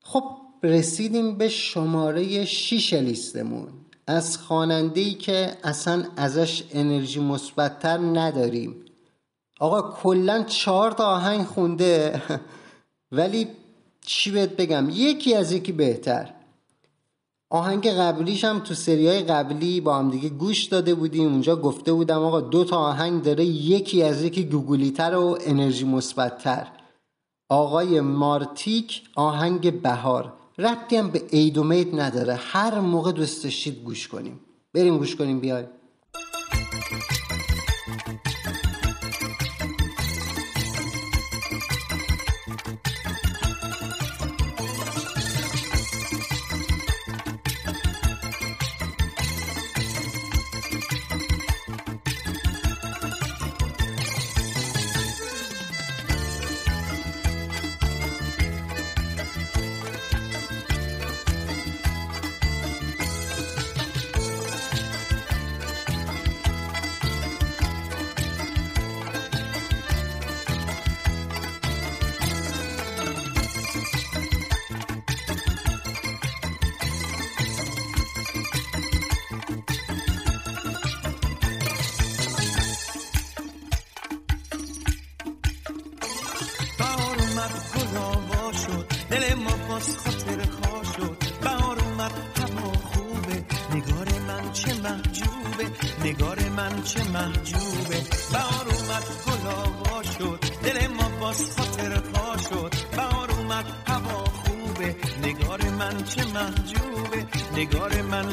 خب 0.03 0.23
رسیدیم 0.63 1.37
به 1.37 1.49
شماره 1.49 2.45
شیش 2.45 2.93
لیستمون. 2.93 3.67
از 4.07 4.37
خواننده 4.37 5.13
که 5.13 5.57
اصلا 5.63 6.03
ازش 6.17 6.63
انرژی 6.71 7.19
مثبتتر 7.19 7.97
نداریم. 7.97 8.75
آقا 9.59 9.81
کلا 9.81 10.43
چهار 10.43 10.91
تا 10.91 11.05
آهنگ 11.05 11.45
خونده. 11.45 12.21
ولی 13.11 13.47
چی 14.05 14.31
بهت 14.31 14.55
بگم؟ 14.55 14.87
یکی 14.91 15.35
از 15.35 15.51
یکی 15.51 15.71
بهتر. 15.71 16.33
آهنگ 17.49 17.87
قبلیش 17.87 18.43
هم 18.43 18.59
تو 18.59 18.73
سریای 18.73 19.23
قبلی 19.23 19.81
با 19.81 19.95
هم 19.99 20.11
دیگه 20.11 20.29
گوش 20.29 20.63
داده 20.63 20.95
بودیم. 20.95 21.27
اونجا 21.31 21.55
گفته 21.55 21.93
بودم 21.93 22.23
آقا 22.23 22.41
دو 22.41 22.63
تا 22.63 22.77
آهنگ 22.77 23.23
داره 23.23 23.45
یکی 23.45 24.03
از 24.03 24.23
یکی 24.23 24.43
گوگلیتر 24.43 25.15
و 25.15 25.37
انرژی 25.45 25.85
مثبتتر. 25.85 26.67
آقای 27.49 28.01
مارتیک 28.01 29.01
آهنگ 29.15 29.81
بهار. 29.81 30.33
ربطی 30.57 30.95
هم 30.95 31.09
به 31.09 31.23
ایدومیت 31.29 31.93
نداره. 31.93 32.35
هر 32.35 32.79
موقع 32.79 33.11
دوست 33.11 33.43
داشتید 33.43 33.83
گوش 33.83 34.07
کنیم. 34.07 34.39
بریم 34.73 34.97
گوش 34.97 35.15
کنیم 35.15 35.39
بیایم. 35.39 35.67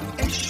بازم 0.00 0.47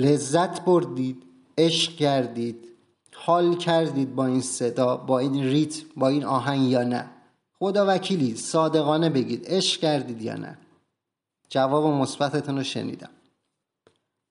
لذت 0.00 0.64
بردید 0.64 1.22
عشق 1.58 1.96
کردید 1.96 2.70
حال 3.14 3.54
کردید 3.54 4.14
با 4.14 4.26
این 4.26 4.40
صدا 4.40 4.96
با 4.96 5.18
این 5.18 5.44
ریتم 5.44 5.86
با 5.96 6.08
این 6.08 6.24
آهنگ 6.24 6.68
یا 6.68 6.82
نه؟ 6.82 7.10
خدا 7.58 7.84
وکیلی 7.88 8.36
صادقانه 8.36 9.10
بگید 9.10 9.44
عشق 9.46 9.80
کردید 9.80 10.22
یا 10.22 10.36
نه؟ 10.36 10.58
جواب 11.48 11.84
مثبتتون 11.84 12.56
رو 12.56 12.62
شنیدم. 12.62 13.10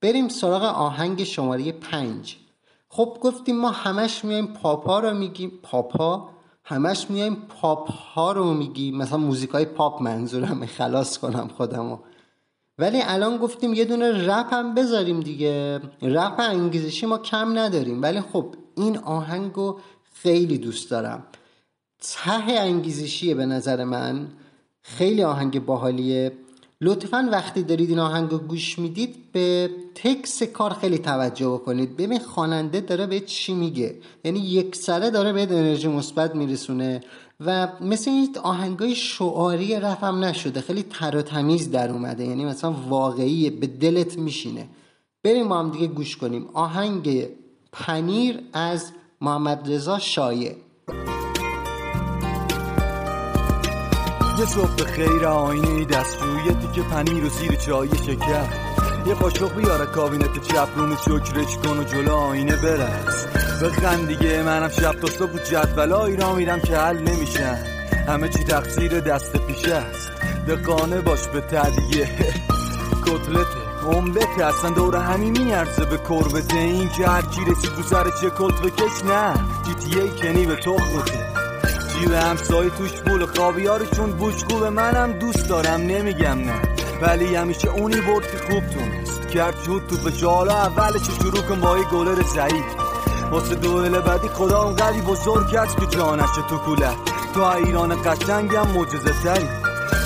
بریم 0.00 0.28
سراغ 0.28 0.62
آهنگ 0.62 1.24
شماره 1.24 1.72
پنج. 1.72 2.36
خب 2.88 3.18
گفتیم 3.20 3.56
ما 3.56 3.70
همش 3.70 4.24
میایم 4.24 4.46
پاپا 4.46 5.00
رو 5.00 5.14
میگیم 5.14 5.52
پاپا؟ 5.62 6.28
همش 6.64 7.10
میایم 7.10 7.34
پاپ 7.34 7.90
ها 7.90 8.32
رو 8.32 8.54
میگیم. 8.54 8.96
مثلا 8.96 9.18
موزیک 9.18 9.50
های 9.50 9.64
پاپ 9.64 10.02
منظورم 10.02 10.66
خلاص 10.66 11.18
کنم 11.18 11.48
خودمو. 11.48 11.98
ولی 12.80 13.02
الان 13.02 13.36
گفتیم 13.36 13.74
یه 13.74 13.84
دونه 13.84 14.26
رپ 14.26 14.54
هم 14.54 14.74
بذاریم 14.74 15.20
دیگه. 15.20 15.80
رپ 16.02 16.40
انگیزشی 16.40 17.06
ما 17.06 17.18
کم 17.18 17.58
نداریم. 17.58 18.02
ولی 18.02 18.20
خب 18.20 18.54
این 18.76 18.98
آهنگ 18.98 19.52
رو 19.52 19.80
خیلی 20.14 20.58
دوست 20.58 20.90
دارم. 20.90 21.24
ته 22.02 22.52
انگیزشیه 22.52 23.34
به 23.34 23.46
نظر 23.46 23.84
من. 23.84 24.26
خیلی 24.82 25.22
آهنگ 25.22 25.64
باحالیه. 25.64 26.32
لطفا 26.80 27.28
وقتی 27.32 27.62
دارید 27.62 27.90
این 27.90 27.98
آهنگ 27.98 28.30
رو 28.30 28.38
گوش 28.38 28.78
می‌دید 28.78 29.32
به 29.32 29.70
تکس 29.94 30.42
کار 30.42 30.72
خیلی 30.72 30.98
توجه 30.98 31.48
بکنید. 31.48 31.96
ببین 31.96 32.18
خواننده 32.18 32.80
داره 32.80 33.06
به 33.06 33.20
چی 33.20 33.54
میگه. 33.54 33.96
یعنی 34.24 34.38
یک 34.38 34.76
سره 34.76 35.10
داره 35.10 35.32
به 35.32 35.42
انرژی 35.42 35.88
مثبت 35.88 36.34
میرسونه. 36.34 37.00
و 37.40 37.68
مثل 37.80 38.10
این 38.10 38.36
آهنگای 38.42 38.94
شعاری 38.94 39.76
رپ 39.76 40.04
هم 40.04 40.24
نشده 40.24 40.60
خیلی 40.60 40.82
تر 40.82 41.16
و 41.16 41.22
تمیز 41.22 41.70
در 41.70 41.90
اومده. 41.90 42.26
یعنی 42.26 42.44
مثلا 42.44 42.72
واقعی 42.88 43.50
به 43.50 43.66
دلت 43.66 44.18
میشینه. 44.18 44.68
بریم 45.24 45.48
با 45.48 45.58
هم 45.58 45.70
دیگه 45.70 45.86
گوش 45.86 46.16
کنیم. 46.16 46.48
آهنگ 46.54 47.28
پنیر 47.72 48.40
از 48.52 48.92
محمد 49.20 49.72
رضا 49.72 49.98
شایع. 49.98 50.56
یه 54.38 54.46
صبح 54.46 54.84
خیر 54.84 55.26
آینه 55.26 55.84
دستشوی 55.84 56.54
تیکه 56.54 56.88
پنیر 56.88 57.24
و 57.24 57.28
زیر 57.28 57.54
چای 57.54 57.88
شکر. 57.88 58.79
یه 59.06 59.14
قاشق 59.14 59.54
بیاره 59.54 59.86
کابینت 59.86 60.42
چپ 60.42 60.68
روم 60.76 60.96
شکرش 60.96 61.56
کن 61.56 61.78
و 61.78 61.84
جلو 61.84 62.12
آینه 62.12 62.56
برس. 62.56 63.26
بخند 63.62 64.08
دیگه 64.08 64.42
منم 64.42 64.68
شب 64.68 64.92
تا 64.92 65.06
صبح 65.06 65.44
جدولایی 65.44 66.16
را 66.16 66.34
میرم 66.34 66.60
که 66.60 66.76
حل 66.76 66.98
نمیشن 66.98 67.58
همه 68.08 68.28
چی 68.28 68.44
تقصیر 68.44 69.00
دست 69.00 69.36
پیش 69.36 69.64
است. 69.64 70.12
دقانه 70.48 71.00
باش 71.00 71.28
به 71.28 71.40
تدیه. 71.40 72.08
کتلته 73.06 73.60
املت 73.86 74.40
اصلا 74.40 74.70
دور 74.70 74.96
همین 74.96 75.42
میارزه 75.42 75.84
به 75.84 75.98
کربته 75.98 76.56
این 76.56 76.88
که 76.88 77.06
هر 77.06 77.22
کی 77.22 77.40
رسید 77.40 77.70
رو 77.76 77.82
سر 77.82 78.04
چه 78.20 78.30
کلت 78.30 78.60
بکش 78.62 79.04
نه. 79.04 79.34
جی 79.66 79.74
تی 79.74 80.00
ای 80.00 80.10
کنی 80.10 80.46
به 80.46 80.56
تخمته 80.56 81.26
جیب 82.00 82.12
همسایه 82.12 82.70
توش 82.70 82.92
پول 82.92 83.26
خاویاری 83.26 83.86
چون 83.96 84.10
بوش 84.10 84.44
خوبه. 84.44 84.70
منم 84.70 85.12
دوست 85.12 85.48
دارم 85.48 85.80
نمیگم 85.80 86.38
نه. 86.38 86.69
ولی 87.02 87.34
همیشه 87.34 87.68
اونی 87.68 88.00
برد 88.00 88.30
که 88.30 88.38
خوب 88.38 88.66
تونست. 88.66 89.28
کرد 89.28 89.54
شد 89.66 89.82
تو 89.88 89.96
به 89.96 90.26
حالا 90.26 90.56
اولش 90.56 91.02
شروع 91.22 91.42
کن 91.42 91.60
با 91.60 91.78
یه 91.78 91.84
گلر 91.84 92.22
ضعیف. 92.22 92.64
واسه 93.30 93.54
دوهل 93.54 94.00
بعدی 94.00 94.28
خدا 94.28 94.62
اونقدی 94.62 95.00
بزرگ 95.00 95.56
است 95.56 95.76
که 95.76 95.86
جانش 95.86 96.36
تو 96.48 96.58
کوله. 96.58 96.90
تو 97.34 97.42
ایران 97.42 98.02
قشنگم 98.02 98.68
معجزه 98.68 99.22
تری. 99.24 99.48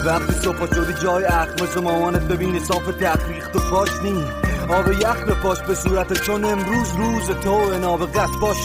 وقتی 0.07 0.33
صبح 0.33 0.75
شدی 0.75 1.03
جای 1.03 1.25
اخمش 1.25 1.77
مامانت 1.77 2.23
ببینی 2.23 2.61
صاف 2.61 2.87
تخریخت 2.87 3.57
و 3.57 3.59
پاش 3.71 3.91
نی. 4.03 4.25
آب 4.69 4.93
یخ 4.93 5.25
به 5.25 5.35
پاش 5.35 5.61
به 5.61 5.75
صورت 5.75 6.13
چون 6.13 6.45
امروز 6.45 6.89
روز 6.97 7.31
تو 7.43 7.79
ناب 7.79 8.07
قصد 8.07 8.41
باش. 8.41 8.57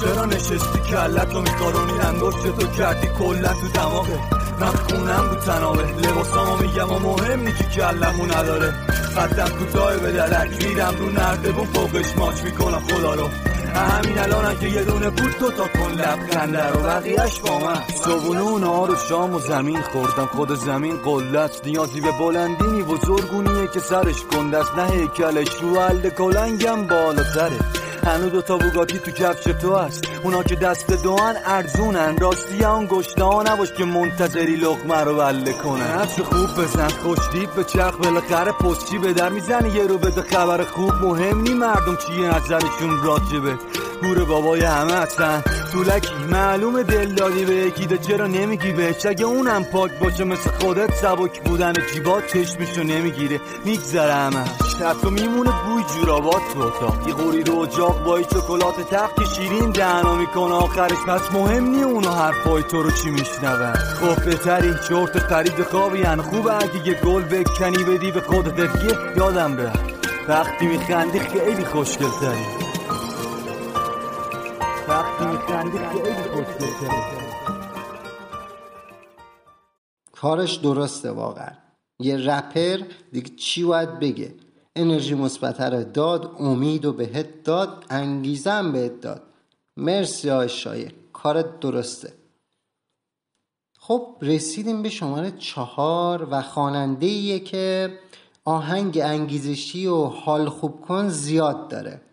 چرا 0.00 0.24
نشستی 0.24 0.78
کلت 0.90 1.34
رو 1.34 1.40
میکارونی 1.40 2.00
انگشت 2.00 2.58
تو 2.58 2.66
کردی 2.66 3.08
کلت 3.18 3.60
تو 3.60 3.68
دماغه. 3.74 4.37
من 4.60 4.66
خونم 4.66 5.30
رو 5.30 5.34
تنابه 5.34 5.82
لباسامو 5.82 6.56
میگم 6.56 6.92
و 6.92 6.98
مهم 6.98 7.40
نی 7.40 7.52
که 7.52 7.64
کلمو 7.64 8.26
نداره. 8.26 8.74
خطم 9.14 9.48
کوتاه 9.58 9.96
به 9.96 10.12
دلک 10.12 10.66
میرم 10.66 10.94
رو 10.98 11.10
نردبون 11.10 11.66
فوقش 11.66 12.16
ماچ 12.16 12.42
می‌کنم 12.42 12.80
خدا 12.80 13.14
رو. 13.14 13.28
همین 13.74 14.18
الان 14.18 14.58
که 14.58 14.68
یه 14.68 14.84
دونه 14.84 15.10
بود 15.10 15.30
تو 15.30 15.50
تا 15.50 15.68
کن 15.68 15.92
لبخنده 15.92 16.68
رو 16.68 16.80
بقیهش 16.80 17.40
با 17.40 17.58
من. 17.58 17.82
صبونه 18.04 18.40
و 18.40 18.58
نهار 18.58 18.90
و 18.90 18.96
شام 19.08 19.34
و 19.34 19.38
زمین 19.38 19.82
خوردم. 19.82 20.26
خود 20.26 20.54
زمین 20.54 20.96
قلت. 20.96 21.66
نیازی 21.66 22.00
به 22.00 22.12
بلندی 22.20 22.66
نی 22.66 22.82
بزرگونیه 22.82 23.66
که 23.66 23.80
سرش 23.80 24.24
کندست 24.32 24.74
نه 24.76 24.90
هیکلش. 24.90 25.48
رو 25.62 25.80
حل 25.80 26.10
کلنگم 26.10 26.86
بالاتره 26.86 27.58
هنو 28.04 28.30
دو 28.30 28.42
تا 28.42 28.58
بوگاتی 28.58 28.98
تو 28.98 29.10
کفش 29.10 29.44
تو 29.44 29.76
هست. 29.76 30.04
اونا 30.22 30.42
که 30.42 30.56
دست 30.56 31.02
دوان 31.02 31.34
ارزونن. 31.44 32.16
راستی 32.18 32.64
اون 32.64 32.86
گشته 32.86 33.24
ها 33.24 33.42
نباش 33.42 33.72
که 33.72 33.84
منتظری 33.84 34.56
لغمه 34.56 35.04
رو 35.04 35.16
بله 35.16 35.52
کنن. 35.52 35.82
حرف 35.82 36.20
خوب 36.20 36.64
بزن 36.64 36.88
خوش 36.88 37.18
دید 37.32 37.54
به 37.54 37.64
چرخ 37.64 37.96
بالاخره 37.96 38.52
پستی 38.52 38.98
به 38.98 39.12
در 39.12 39.28
می‌زنی. 39.28 39.68
یه 39.68 39.86
رو 39.86 39.98
بده 39.98 40.22
خبر 40.22 40.64
خوب 40.64 40.92
مهم 40.92 41.40
نی 41.40 41.54
مردم 41.54 41.96
چیه 41.96 42.28
نظرشون 42.28 43.02
راجبه. 43.02 43.58
گور 44.02 44.24
بابای 44.24 44.60
همه 44.60 44.92
هستن. 44.92 45.42
طولکی 45.72 46.14
معلوم 46.30 46.82
دل 46.82 47.14
دادی 47.14 47.44
به 47.44 47.54
یکی 47.54 47.86
ده 47.86 47.98
چرا 47.98 48.26
نمیگی 48.26 48.72
بهش 48.72 49.06
اگه 49.06 49.24
اونم 49.24 49.64
پاک 49.64 49.90
باشه 49.98 50.24
مثل 50.24 50.50
خودت 50.50 50.94
سبک 50.94 51.42
بودن 51.42 51.72
جیبات 51.94 52.26
چشمشو 52.26 52.82
نمی‌گیره. 52.82 53.40
میگذره 53.64 54.14
همش 54.14 54.48
حتی 54.86 55.10
میمونه 55.10 55.50
بوی 55.50 55.82
جورابات 55.94 56.42
تو 56.54 56.60
اتاق. 56.60 57.08
یه 57.08 57.14
قوری 57.14 57.42
رو 57.42 57.58
اجاق 57.58 58.04
با 58.04 58.22
چکلات 58.22 58.90
تخت 58.90 59.16
که 59.16 59.24
شیرین 59.24 59.70
دهنو 59.70 60.14
می‌کنه. 60.14 60.54
آخرش 60.54 60.98
پس 61.08 61.32
مهم 61.32 61.64
نی 61.64 61.82
اونو 61.82 62.10
حرفای 62.10 62.62
تو 62.62 62.82
رو 62.82 62.90
چی 62.90 63.10
میشنون. 63.10 63.72
خب 63.72 64.24
بهتری 64.24 64.74
چرت 64.88 65.18
خرید 65.18 65.62
خوابی 65.70 66.02
هن. 66.02 66.20
خوبه 66.20 66.54
اگه 66.54 66.88
یه 66.88 66.94
گل 66.94 67.22
بکنی 67.22 67.84
بدی 67.84 68.12
به 68.12 68.20
خودت. 68.20 68.58
یادم 69.16 69.56
به 69.56 69.72
وقتی 70.28 70.66
میخندی 70.66 71.18
خیلی 71.18 71.64
خوشگل 71.64 72.10
تری 72.20 72.67
کارش 80.12 80.56
درسته 80.56 81.10
واقعا. 81.10 81.52
یه 82.00 82.16
رپر 82.16 82.80
دیگه 83.12 83.28
چی 83.36 83.64
باید 83.64 83.98
بگه؟ 83.98 84.34
انرژی 84.76 85.14
مثبت 85.14 85.60
رو 85.60 85.84
داد 85.84 86.36
امید 86.38 86.84
و 86.84 86.92
بهت 86.92 87.44
داد 87.44 87.84
انگیزه 87.90 88.50
هم 88.50 88.72
بهت 88.72 89.00
داد. 89.00 89.22
مرسی 89.76 90.30
آقای 90.30 90.48
شایر 90.48 90.94
کارت 91.12 91.60
درسته. 91.60 92.12
خب 93.78 94.16
رسیدیم 94.22 94.82
به 94.82 94.88
شماره 94.88 95.30
چهار 95.30 96.28
و 96.30 96.42
خواننده 96.42 97.06
ایه 97.06 97.40
که 97.40 97.98
آهنگ 98.44 99.00
انگیزشی 99.02 99.86
و 99.86 100.04
حال 100.04 100.48
خوب 100.48 100.80
کن 100.80 101.08
زیاد 101.08 101.68
داره. 101.68 102.07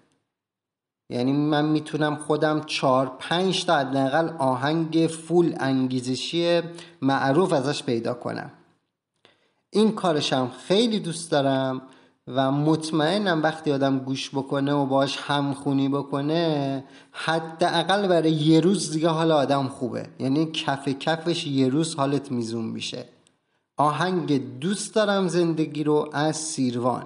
یعنی 1.10 1.34
من 1.34 1.66
می‌تونم 1.66 2.16
خودم 2.16 2.62
چهار 2.66 3.12
پنج 3.20 3.66
تا 3.66 3.78
حداقل 3.78 4.30
آهنگ 4.38 5.08
فول 5.08 5.56
انگیزشی 5.60 6.62
معروف 7.02 7.54
ازش 7.54 7.84
پیدا 7.84 8.14
کنم. 8.14 8.52
این 9.70 9.92
کارشم 9.92 10.52
خیلی 10.68 11.00
دوست 11.00 11.32
دارم 11.32 11.82
و 12.28 12.52
مطمئنم 12.52 13.44
وقتی 13.44 13.72
آدم 13.72 14.00
گوش 14.00 14.30
بکنه 14.30 14.74
و 14.74 14.86
باش 14.86 15.18
همخونی 15.18 15.90
بکنه 15.90 16.84
حداقل 17.12 18.08
برای 18.08 18.32
یه 18.32 18.60
روز 18.60 18.92
دیگه 18.92 19.10
حال 19.10 19.32
آدم 19.32 19.68
خوبه. 19.68 20.08
یعنی 20.20 20.46
کف 20.46 20.88
کفش 20.88 21.48
یه 21.48 21.70
روز 21.70 21.96
حالت 21.96 22.32
میزون 22.32 22.66
میشه. 22.66 23.06
آهنگ 23.78 24.60
دوست 24.60 24.96
دارم 24.96 25.28
زندگی 25.28 25.84
رو 25.84 26.10
از 26.14 26.38
سیروان. 26.38 27.06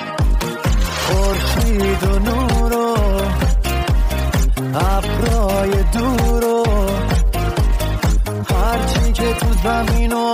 خورشید 1.61 2.03
و 2.03 2.19
نور 2.19 2.73
و 2.73 2.95
ابرای 4.75 5.71
دور 5.93 6.43
و 6.43 6.65
هرچی 8.53 9.11
که 9.13 9.33
تو 9.33 9.47
زمین 9.63 10.13
و 10.13 10.30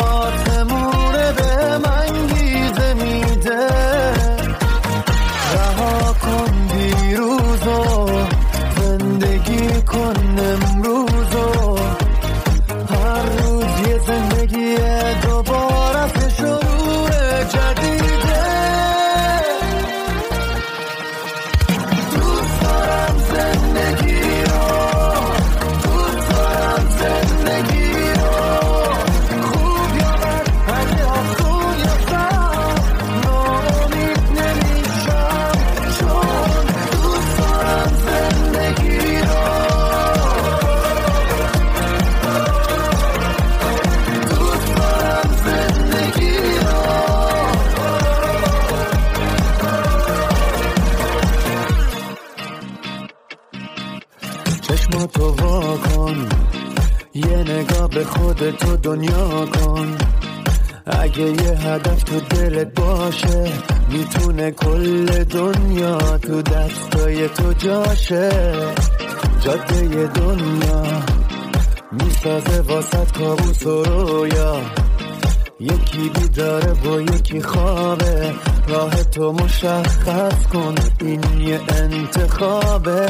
یکی 77.01 77.41
خوابه 77.41 78.33
راه 78.67 79.03
تو 79.03 79.31
مشخص 79.31 80.47
کن 80.53 80.75
این 81.01 81.41
یه 81.41 81.59
انتخابه. 81.69 83.07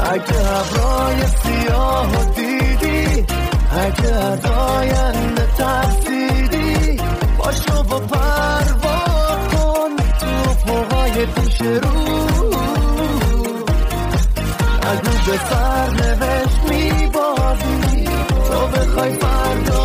اگه 0.00 0.38
ابرای 0.58 1.22
سیاه 1.42 2.12
و 2.12 2.34
دیدی 2.34 3.26
اگه 3.70 4.14
از 4.14 4.44
آینده 4.44 5.46
ترسیدی 5.58 6.96
باشو 7.38 7.78
و 7.78 8.00
پروا 8.00 9.04
کن 9.52 9.96
تو 10.20 10.54
فوقای 10.66 11.26
پیش 11.26 11.60
رو. 11.60 12.20
اگه 14.82 15.10
به 15.26 15.38
سرنوشت 15.50 16.60
میبازی 16.70 18.04
تو 18.48 18.66
بخوای 18.66 19.12
فردا 19.12 19.79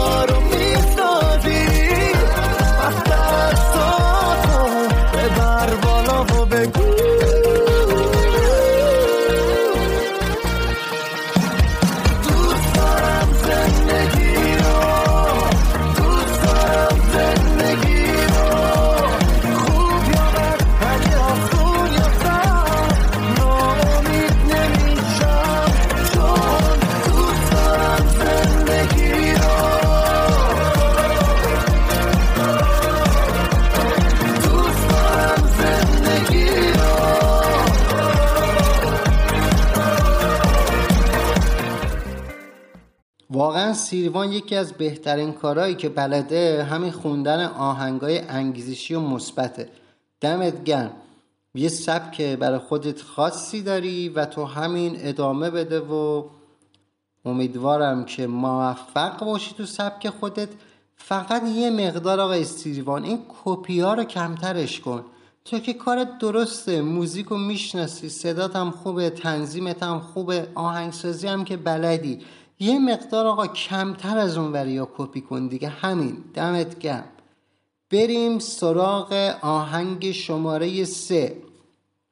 سیروان 43.96 44.32
یکی 44.32 44.56
از 44.56 44.74
بهترین 44.74 45.34
کارهایی 45.34 45.76
که 45.76 45.90
بلده 45.90 46.64
همین 46.64 46.92
خوندن 46.92 47.46
آهنگای 47.46 48.20
انگیزشی 48.20 48.94
و 48.94 49.00
مثبته. 49.00 49.70
دمت 50.22 50.64
گرم. 50.64 50.92
یه 51.54 51.70
سبک 51.70 52.22
برای 52.22 52.60
خودت 52.60 53.02
خاصی 53.02 53.62
داری 53.62 54.10
و 54.10 54.26
تو 54.26 54.46
همین 54.46 54.96
ادامه 55.00 55.50
بده 55.50 55.80
و 55.80 56.24
امیدوارم 57.26 58.06
که 58.06 58.28
موفق 58.28 59.26
باشی 59.26 59.56
تو 59.58 59.66
سبک 59.66 60.10
خودت. 60.10 60.50
فقط 60.96 61.44
یه 61.44 61.70
مقدار 61.70 62.20
آقای 62.20 62.44
سیروان 62.44 63.04
این 63.04 63.20
کپی 63.44 63.80
ها 63.80 63.94
رو 63.94 64.04
کمترش 64.04 64.80
کن. 64.80 65.06
تو 65.46 65.60
که 65.60 65.74
کارت 65.74 66.18
درسته 66.18 66.82
موزیک 66.82 67.26
رو 67.26 67.38
می‌شناسی 67.38 68.10
صدات 68.10 68.56
هم 68.56 68.72
خوبه 68.72 69.10
تنظیمت 69.10 69.84
هم 69.84 70.00
خوبه 70.00 70.48
آهنگسازی 70.56 71.28
هم 71.28 71.44
که 71.44 71.58
بلدی. 71.58 72.20
یه 72.60 72.80
مقدار 72.80 73.28
آقا 73.28 73.48
کمتر 73.48 74.18
از 74.18 74.38
اون 74.38 74.52
وریا 74.52 74.90
کپی 74.98 75.22
کن 75.22 75.48
دیگه. 75.48 75.70
همین 75.70 76.24
دمت 76.34 76.80
گرم. 76.80 77.06
بریم 77.92 78.40
سراغ 78.40 79.36
آهنگ 79.42 80.12
شماره 80.12 80.86
سه. 80.86 81.38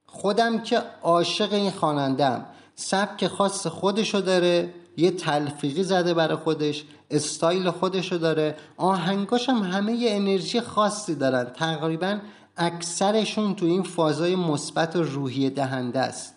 خودم 0.06 0.60
که 0.60 0.82
عاشق 1.01 1.53
این 1.53 1.71
خوانندم 1.71 2.45
سبک 2.75 3.27
خاص 3.27 3.67
خودشو 3.67 4.19
داره 4.19 4.73
یه 4.97 5.12
تلفیقی 5.12 5.84
زده 5.84 6.13
برای 6.13 6.36
خودش 6.36 6.84
استایل 7.12 7.71
خودشو 7.71 8.17
داره. 8.17 8.58
آهنگاش 8.77 9.49
هم 9.49 9.63
همه 9.63 9.93
یه 9.93 10.15
انرژی 10.15 10.62
خاصی 10.62 11.15
دارن. 11.15 11.43
تقریبا 11.43 12.19
اکثرشون 12.58 13.56
تو 13.56 13.65
این 13.65 13.84
فازای 13.84 14.36
مثبت 14.36 14.95
و 14.95 15.03
روحیه 15.03 15.49
دهنده 15.49 15.99
است. 15.99 16.33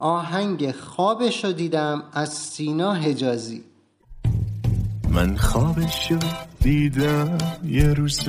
آهنگ 0.00 0.70
خوابشو 0.70 1.52
دیدم 1.52 2.02
از 2.12 2.28
سینا 2.32 2.92
حجازی. 2.92 3.64
من 5.10 5.36
خوابشو 5.36 6.18
دیدم 6.60 7.38
یه 7.64 7.92
روز 7.94 8.28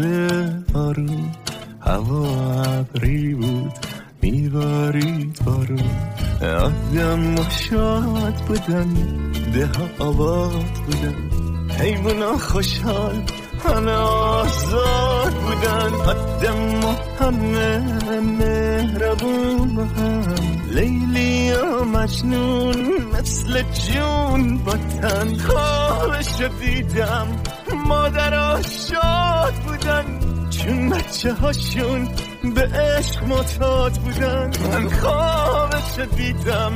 آروم 0.73 1.31
هوا 1.81 2.27
ابری 2.63 3.35
بود 3.35 3.73
میبارید 4.21 5.39
بارون 5.45 5.89
آدم 6.41 7.49
شاد 7.49 8.35
بودن 8.47 8.93
ده 9.53 9.69
آباد 9.99 10.65
بودن 10.85 11.15
حیونا 11.69 12.37
خوشحال 12.37 13.23
همه 13.65 13.91
آزاد 13.91 15.33
بودن. 15.33 15.93
آدم 15.93 16.85
و 16.85 16.95
همه 17.19 17.77
مهربون 18.21 19.89
هم. 19.97 20.35
لیلی 20.69 21.51
و 21.53 21.83
مجنون 21.83 22.75
مثل 23.13 23.61
جون 23.61 24.57
با 24.57 24.71
تن. 24.71 25.37
خوابشو 25.37 26.47
دیدم. 26.47 27.27
مادر 27.85 28.61
شاد 28.61 29.53
بودن. 29.53 30.05
چون 30.49 30.89
بچه 30.89 31.33
هاشون 31.33 32.09
به 32.55 32.61
عشق 32.61 33.23
معتاد 33.23 33.93
بودن. 33.93 34.51
من 34.73 34.89
خوابشو 34.89 36.05
دیدم. 36.15 36.71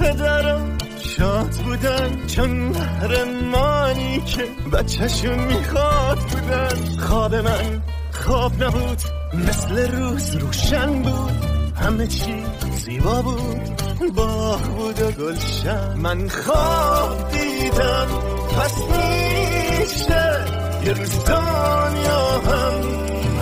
پدرم 0.00 0.78
شاد 1.02 1.50
بودن 1.50 2.26
چون 2.26 2.72
قهرمانی 2.72 4.20
که 4.20 4.44
بچهشون 4.72 5.38
می‌خواد 5.38 6.18
بودن. 6.18 6.98
خواب 6.98 7.34
من 7.34 7.82
خواب 8.12 8.64
نبود 8.64 8.98
مثل 9.34 9.92
روز 9.96 10.36
روشن 10.36 11.02
بود. 11.02 11.44
همه 11.76 12.06
چی 12.06 12.44
زیبا 12.84 13.22
بود 13.22 13.82
باغ 14.14 14.62
بود 14.62 15.02
و 15.02 15.10
گلشن. 15.10 15.94
من 15.96 16.28
خواب 16.28 17.30
دیدم 17.30 18.06
پس 18.56 18.74
میشه 18.90 20.44
یه 20.84 20.92
روز 20.92 21.24
دنیا 21.24 22.40
هم 22.40 22.74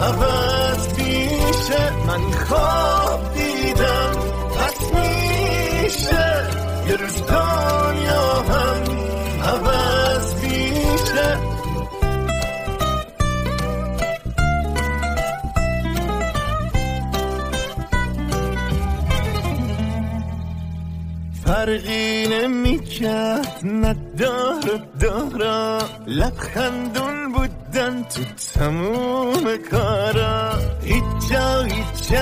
عوض 0.02 0.88
میشه. 0.98 1.92
من 2.06 2.30
خواب 2.30 3.34
دیدم 3.34 4.07
یه 6.88 6.96
روز 6.96 7.22
دنیا 7.22 8.42
هم 8.42 8.82
عوض 9.42 10.34
میشه. 10.34 11.38
فرقی 21.44 22.26
نمی‌کرد 22.26 23.60
نداره 23.64 24.82
دارا. 25.00 25.78
لبخندون 26.06 27.32
بودن 27.32 28.02
تو 28.02 28.22
تموم 28.54 29.56
کارا. 29.70 30.52
هیچ 30.82 31.04
جا 31.30 31.62
هیچ 31.62 32.12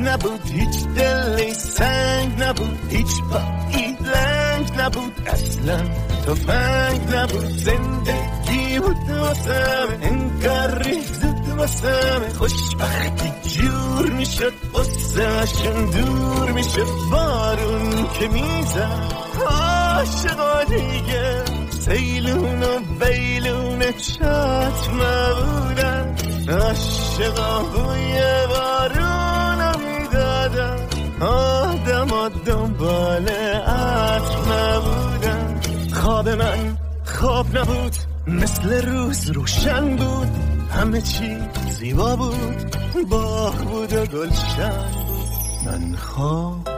نبود 0.00 0.40
هیچ 0.44 0.86
دلی 0.96 1.54
سنگ 1.54 2.42
نبود. 2.42 2.78
هیچ 2.90 3.06
پایی 3.30 3.89
لنگ 4.14 4.80
نبود 4.80 5.12
اصلا 5.26 5.78
تفنگ 6.26 7.14
نبود. 7.14 7.50
زندگی 7.56 8.78
بود 8.80 9.10
واسم 9.10 9.88
انگار 10.02 10.82
ریخت 10.82 11.24
واسم 11.56 12.22
خوشبختی 12.38 13.32
جور 13.48 14.10
می‌شد 14.10 14.52
واسهشون 14.72 15.84
دور 15.84 16.52
میشه 16.52 16.84
بارون 17.10 18.08
که 18.18 18.28
میزن 18.28 19.08
عاشقا 19.46 20.64
دیگه. 20.64 21.44
سیلون 21.70 22.62
و 22.62 22.78
بیلون 23.00 23.92
چشم 23.92 24.98
بودن. 25.36 26.16
عاشقا 26.48 27.62
بوی 27.62 28.20
بارون 28.48 28.89
رو 28.89 28.89
آدم 31.20 32.28
دنبال 32.28 33.28
عطر 33.28 34.38
نبودن. 34.50 35.60
خواب 35.92 36.28
من 36.28 36.78
خواب 37.04 37.58
نبود. 37.58 37.96
مثل 38.26 38.86
روز 38.86 39.30
روشن 39.30 39.96
بود. 39.96 40.28
همه 40.70 41.00
چی 41.00 41.38
زیبا 41.68 42.16
بود. 42.16 42.76
باغ 43.10 43.54
بود 43.56 43.92
و 43.92 44.06
گلشن 44.06 44.84
من 45.66 45.96
خواب 45.96 46.68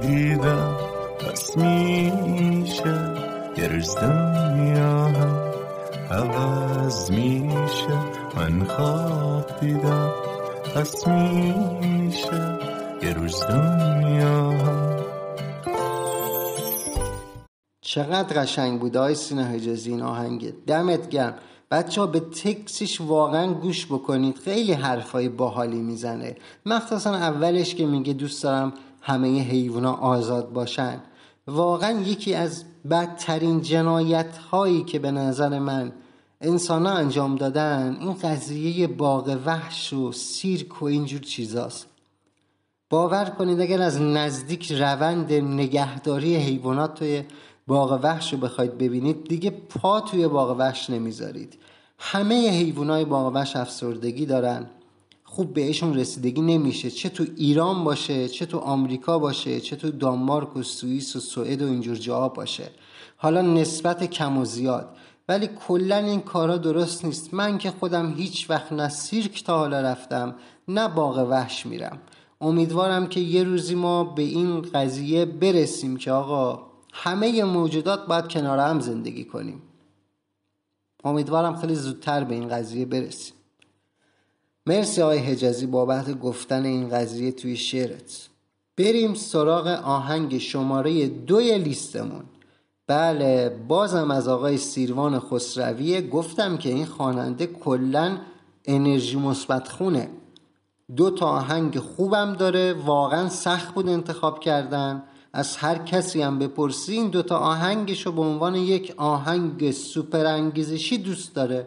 دیدم. 0.00 0.76
پس 1.20 1.56
میشه. 1.56 3.14
یه 3.56 3.68
روز 3.68 3.96
دنیا 3.96 5.10
عوض 6.10 7.10
میشه. 7.10 7.98
من 8.36 8.64
خواب 8.64 9.60
دیدم. 9.60 10.10
پس 10.74 11.06
میشه. 11.06 12.57
یه 13.02 13.12
روز 13.12 13.42
دنیا 13.42 14.58
چقدر 17.80 18.42
قشنگ 18.42 18.80
بود 18.80 18.96
آی 18.96 19.14
سینا 19.14 19.44
حجازی 19.44 19.90
این 19.90 20.02
آهنگه 20.02 20.54
دمت 20.66 21.08
گرم. 21.08 21.34
بچه 21.70 22.00
ها 22.00 22.06
به 22.06 22.20
تکسش 22.20 23.00
واقعا 23.00 23.52
گوش 23.52 23.86
بکنید. 23.86 24.38
خیلی 24.38 24.72
حرفای 24.72 25.28
باحالی 25.28 25.78
می‌زنه. 25.78 26.36
مخصوصا 26.66 27.14
اولش 27.14 27.74
که 27.74 27.86
میگه 27.86 28.12
دوست 28.12 28.42
دارم 28.42 28.72
همه 29.00 29.40
حیوونا 29.40 29.92
آزاد 29.92 30.52
باشن. 30.52 31.00
واقعا 31.46 32.00
یکی 32.00 32.34
از 32.34 32.64
بدترین 32.90 33.62
جنایت 33.62 34.38
هایی 34.38 34.84
که 34.84 34.98
به 34.98 35.10
نظر 35.10 35.58
من 35.58 35.92
انسان 36.40 36.86
انجام 36.86 37.36
دادن 37.36 37.96
این 38.00 38.14
قضیه 38.14 38.86
باغ 38.86 39.38
وحش 39.46 39.92
و 39.92 40.12
سیرک 40.12 40.82
و 40.82 40.84
اینجور 40.84 41.20
چیزاست. 41.20 41.86
باور 42.90 43.24
کنید 43.24 43.60
اگر 43.60 43.82
از 43.82 44.00
نزدیک 44.00 44.72
روند 44.72 45.32
نگهداری 45.32 46.36
حیوانات 46.36 46.94
توی 46.94 47.24
باغ 47.66 48.00
وحش 48.02 48.32
رو 48.32 48.38
بخواید 48.38 48.78
ببینید 48.78 49.24
دیگه 49.24 49.50
پا 49.50 50.00
توی 50.00 50.28
باغ 50.28 50.56
وحش 50.58 50.90
نمی‌ذارید. 50.90 51.58
همه 51.98 52.50
حیوانای 52.50 53.04
باغ 53.04 53.34
وحش 53.34 53.56
افسردگی 53.56 54.26
دارن. 54.26 54.66
خوب 55.24 55.54
بهشون 55.54 55.96
رسیدگی 55.96 56.40
نمیشه. 56.40 56.90
چه 56.90 57.08
تو 57.08 57.24
ایران 57.36 57.84
باشه 57.84 58.28
چه 58.28 58.46
تو 58.46 58.58
آمریکا 58.58 59.18
باشه 59.18 59.60
چه 59.60 59.76
تو 59.76 59.90
دانمارک 59.90 60.56
و 60.56 60.62
سوئیس 60.62 61.16
و 61.16 61.20
سوئد 61.20 61.62
و 61.62 61.66
اینجور 61.66 61.96
جاها 61.96 62.28
باشه. 62.28 62.70
حالا 63.16 63.42
نسبت 63.42 64.04
کم 64.04 64.38
و 64.38 64.44
زیاد. 64.44 64.96
ولی 65.28 65.48
کلا 65.68 65.96
این 65.96 66.20
کارا 66.20 66.56
درست 66.56 67.04
نیست. 67.04 67.34
من 67.34 67.58
که 67.58 67.70
خودم 67.70 68.14
هیچ 68.14 68.50
وقت 68.50 68.72
نه 68.72 68.88
سیرک 68.88 69.44
تا 69.44 69.58
حالا 69.58 69.80
رفتم 69.80 70.34
نه 70.68 70.88
باغ 70.88 71.26
وحش 71.30 71.66
میرم. 71.66 71.98
امیدوارم 72.40 73.06
که 73.06 73.20
یه 73.20 73.44
روزی 73.44 73.74
ما 73.74 74.04
به 74.04 74.22
این 74.22 74.60
قضیه 74.60 75.24
برسیم 75.24 75.96
که 75.96 76.12
آقا 76.12 76.66
همه 76.92 77.44
موجودات 77.44 78.06
باید 78.06 78.28
کنار 78.28 78.58
هم 78.58 78.80
زندگی 78.80 79.24
کنیم. 79.24 79.62
امیدوارم 81.04 81.56
خیلی 81.56 81.74
زودتر 81.74 82.24
به 82.24 82.34
این 82.34 82.48
قضیه 82.48 82.84
برسیم. 82.84 83.34
مرسی 84.66 85.02
آقای 85.02 85.18
حجازی 85.18 85.66
بابت 85.66 86.18
گفتن 86.20 86.64
این 86.64 86.88
قضیه 86.88 87.32
توی 87.32 87.56
شعرت. 87.56 88.28
بریم 88.76 89.14
سراغ 89.14 89.66
آهنگ 89.66 90.38
شماره 90.38 91.08
دوی 91.08 91.58
لیستمون. 91.58 92.24
بله 92.86 93.48
بازم 93.68 94.10
از 94.10 94.28
آقای 94.28 94.56
سیروان 94.56 95.20
خسرویه 95.20 96.00
گفتم 96.08 96.56
که 96.56 96.68
این 96.68 96.86
خواننده 96.86 97.46
کلا 97.46 98.18
انرژی 98.64 99.16
مثبت 99.16 99.68
خونه. 99.68 100.08
دو 100.96 101.10
تا 101.10 101.26
آهنگ 101.26 101.78
خوبم 101.78 102.32
داره 102.32 102.72
واقعا 102.72 103.28
سخت 103.28 103.74
بود 103.74 103.88
انتخاب 103.88 104.40
کردن. 104.40 105.02
از 105.32 105.56
هر 105.56 105.78
کسی 105.78 106.22
هم 106.22 106.38
بپرسی 106.38 106.92
این 106.92 107.08
دوتا 107.08 107.38
آهنگش 107.38 108.06
رو 108.06 108.12
به 108.12 108.22
عنوان 108.22 108.54
یک 108.54 108.94
آهنگ 108.96 109.70
سوپر 109.70 110.26
انگیزشی 110.26 110.98
دوست 110.98 111.34
داره. 111.34 111.66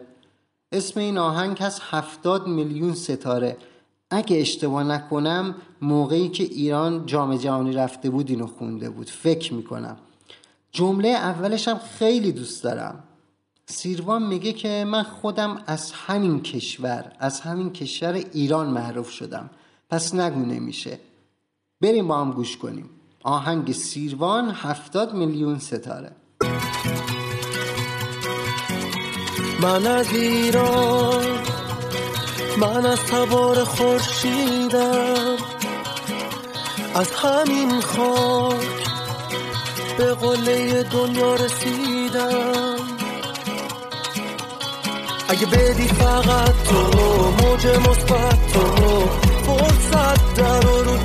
اسم 0.72 1.00
این 1.00 1.18
آهنگ 1.18 1.58
هست 1.58 1.82
هفتاد 1.90 2.46
میلیون 2.46 2.94
ستاره. 2.94 3.56
اگه 4.10 4.40
اشتباه 4.40 4.84
نکنم 4.84 5.54
موقعی 5.82 6.28
که 6.28 6.44
ایران 6.44 7.06
جام 7.06 7.36
جهانی 7.36 7.72
رفته 7.72 8.10
بود 8.10 8.30
اینو 8.30 8.46
خونده 8.46 8.90
بود. 8.90 9.10
فکر 9.10 9.54
می‌کنم. 9.54 9.96
جمله 10.72 11.08
اولش 11.08 11.68
هم 11.68 11.78
خیلی 11.98 12.32
دوست 12.32 12.64
دارم. 12.64 13.04
سیروان 13.72 14.22
میگه 14.22 14.52
که 14.52 14.84
من 14.88 15.02
خودم 15.02 15.62
از 15.66 15.92
همین 15.92 16.42
کشور 16.42 17.12
از 17.18 17.40
همین 17.40 17.72
کشور 17.72 18.12
ایران 18.12 18.66
معروف 18.66 19.10
شدم. 19.10 19.50
پس 19.90 20.14
نگو 20.14 20.40
نمیشه. 20.40 20.98
بریم 21.80 22.08
با 22.08 22.20
هم 22.20 22.32
گوش 22.32 22.56
کنیم. 22.56 22.90
آهنگ 23.22 23.72
سیروان 23.72 24.50
هفتاد 24.50 25.14
میلیون 25.14 25.58
ستاره. 25.58 26.12
من 29.62 29.86
از 29.86 30.12
ایران 30.12 31.24
من 32.60 32.86
از 32.86 33.00
تبار 33.00 33.64
خورشیدم. 33.64 35.36
از 36.94 37.10
همین 37.10 37.80
خاک 37.80 38.88
به 39.98 40.14
قله 40.14 40.82
دنیا 40.82 41.34
رسیدم. 41.34 42.91
اگه 45.28 45.46
بدی 45.46 45.88
فقط 45.88 46.54
تو 46.64 46.76
موج 47.30 47.66
مثبت 47.66 48.52
تو 48.52 49.08
فرصت 49.46 50.34
در 50.34 50.66
و 50.66 50.96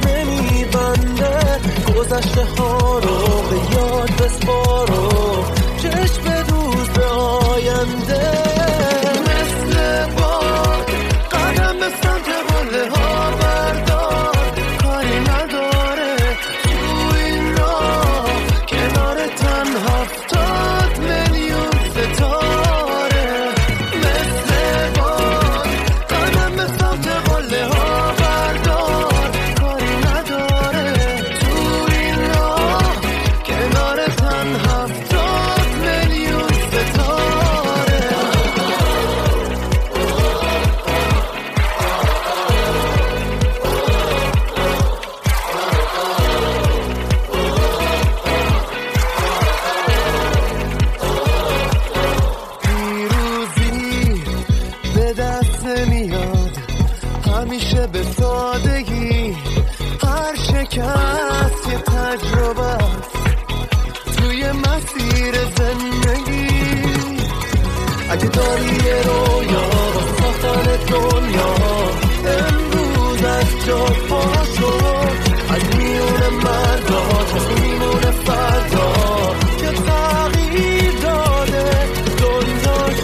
که 73.48 73.72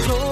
شد 0.05 0.23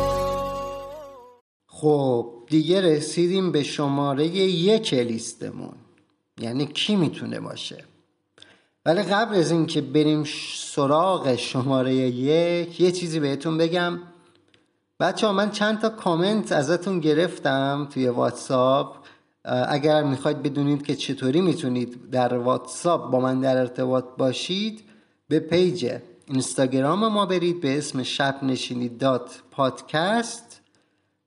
خب 1.67 2.32
دیگه 2.47 2.82
رسیدیم 2.82 3.52
به 3.52 3.63
شماره 3.63 4.26
یک 4.26 4.93
لیستمون. 4.93 5.76
یعنی 6.39 6.65
کی 6.65 6.95
می‌تونه 6.95 7.39
باشه؟ 7.39 7.84
ولی 8.86 9.02
قبل 9.02 9.36
از 9.36 9.52
اینکه 9.52 9.82
بریم 9.82 10.24
سراغ 10.58 11.36
شماره 11.36 11.93
یک 11.93 12.82
یه 12.82 12.91
چیزی 12.91 13.19
بهتون 13.19 13.58
بگم. 13.58 14.00
بچه 15.00 15.28
ها 15.28 15.34
من 15.34 15.52
چند 15.52 15.80
تا 15.82 15.89
کامنت 15.89 16.52
ازتون 16.52 17.00
گرفتم 17.00 17.88
توی 17.93 18.08
واتساپ. 18.08 19.00
اگر 19.45 20.04
می‌خواید 20.04 20.43
بدونید 20.43 20.86
که 20.86 20.95
چطوری 20.95 21.41
می‌تونید 21.41 22.10
در 22.12 22.38
واتساپ 22.38 23.12
با 23.12 23.19
من 23.19 23.39
در 23.39 23.58
ارتباط 23.58 24.06
باشید 24.17 24.84
به 25.27 25.39
page 25.39 25.97
اینستاگرام 26.27 27.08
ما 27.08 27.25
برید 27.25 27.62
به 27.62 27.77
اسم 27.77 28.04
شب 28.04 28.43
نشینی 28.43 28.89
dot 28.89 29.41
podcast 29.51 30.62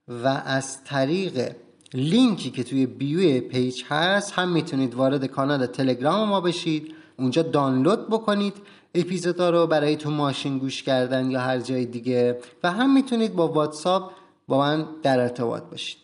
و 0.08 0.42
از 0.46 0.84
طریق 0.84 1.56
لینکی 1.94 2.50
که 2.50 2.64
توی 2.64 2.86
bio 2.86 3.40
ی 3.40 3.49
page 3.49 3.82
هست 3.88 4.32
هم 4.32 4.48
می‌تونید 4.52 4.94
وارد 4.94 5.26
کانال 5.26 5.66
تلگرام 5.66 6.28
ما 6.28 6.40
بشید. 6.40 6.94
اونجا 7.18 7.42
دانلود 7.42 8.08
بکنید 8.08 8.54
اپیزودا 8.94 9.50
رو 9.50 9.66
برای 9.66 9.96
تو 9.96 10.10
ماشین 10.10 10.58
گوش 10.58 10.82
کردن 10.82 11.30
یا 11.30 11.40
هر 11.40 11.60
جای 11.60 11.84
دیگه 11.84 12.38
و 12.62 12.72
هم 12.72 12.94
می‌تونید 12.94 13.34
با 13.34 13.48
واتساپ 13.48 14.12
با 14.48 14.58
من 14.58 14.86
در 15.02 15.20
ارتباط 15.20 15.62
باشید. 15.62 16.03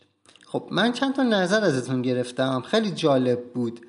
خب 0.53 0.69
من 0.71 0.93
چند 0.93 1.15
تا 1.15 1.23
نظر 1.23 1.65
ازتون 1.65 2.03
گرفتم. 2.03 2.61
خیلی 2.61 2.91
جالب 2.91 3.45
بود. 3.55 3.87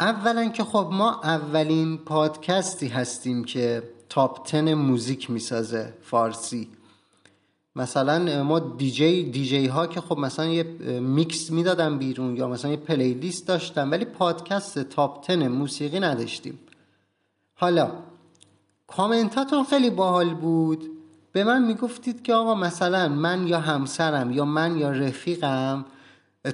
اولا 0.00 0.48
که 0.48 0.64
خب 0.64 0.88
ما 0.92 1.20
اولین 1.22 1.98
پادکستی 1.98 2.88
هستیم 2.88 3.44
که 3.44 3.82
top 4.08 4.50
10 4.50 4.74
music 4.74 5.30
می‌سازه 5.30 5.94
فارسی. 6.02 6.68
مثلا 7.76 8.42
ما 8.42 8.58
DJ 8.58 9.30
DJ 9.30 9.66
ها 9.66 9.86
که 9.86 10.00
خب 10.00 10.18
مثلا 10.18 10.46
یه 10.46 10.62
میکس 11.00 11.50
می‌دادن 11.50 11.98
بیرون 11.98 12.36
یا 12.36 12.48
مثلا 12.48 12.70
یه 12.70 12.76
playlist 12.76 13.46
داشتن 13.46 13.90
ولی 13.90 14.04
پادکست 14.04 14.78
top 14.78 15.26
10 15.26 15.48
موسیقی 15.48 16.00
نداشتیم. 16.00 16.58
حالا 17.54 17.92
کامنتاتون 18.86 19.64
خیلی 19.64 19.90
باحال 19.90 20.34
بود. 20.34 20.95
به 21.36 21.44
من 21.44 21.62
می‌گفتید 21.62 22.22
که 22.22 22.34
آقا 22.34 22.54
مثلا 22.54 23.08
من 23.08 23.46
یا 23.46 23.60
همسرم 23.60 24.32
یا 24.32 24.44
من 24.44 24.76
یا 24.76 24.90
رفیقم 24.90 25.84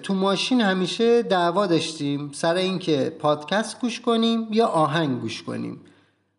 تو 0.03 0.15
ماشین 0.15 0.61
همیشه 0.61 1.23
دعوا 1.23 1.67
داشتیم 1.67 2.31
سر 2.33 2.55
اینکه 2.55 3.17
پادکست 3.19 3.81
گوش 3.81 4.01
کنیم 4.01 4.49
یا 4.51 4.67
آهنگ 4.67 5.21
گوش 5.21 5.43
کنیم. 5.43 5.81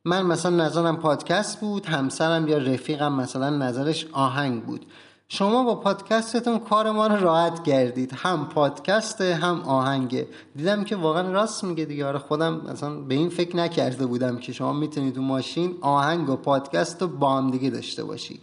من 0.06 0.26
مثلا 0.26 0.66
نظرم 0.66 0.98
پادکست 0.98 1.60
بود 1.60 1.86
همسرم 1.86 2.48
یا 2.48 2.58
رفیقم 2.58 3.14
مثلا 3.14 3.50
نظرش 3.50 4.08
آهنگ 4.12 4.64
بود. 4.64 4.86
شما 5.34 5.64
با 5.64 5.76
پادکستتون 5.76 6.60
کار 6.60 6.92
ما 6.92 7.08
رو 7.08 7.16
راحت 7.16 7.64
کردید. 7.64 8.14
هم 8.14 8.50
پادکست 8.50 9.22
هم 9.22 9.62
آهنگه 9.62 10.28
دیدم 10.56 10.84
که 10.84 10.96
واقعا 10.96 11.32
راست 11.32 11.64
میگه 11.64 11.86
دیگه. 11.86 12.06
آره 12.06 12.20
خودم 12.20 12.62
مثلا 12.72 12.96
به 12.96 13.16
این 13.16 13.30
فکر 13.30 13.56
نکرده 13.56 14.06
بودم 14.06 14.38
که 14.38 14.54
شما 14.54 14.74
می‌تونید 14.74 15.16
تو 15.16 15.22
ماشین 15.22 15.78
آهنگ 15.82 16.30
و 16.30 16.36
پادکست 16.36 17.02
رو 17.02 17.08
با 17.08 17.38
هم 17.38 17.52
دیگه 17.52 17.70
داشته 17.70 18.04
باشید 18.04 18.42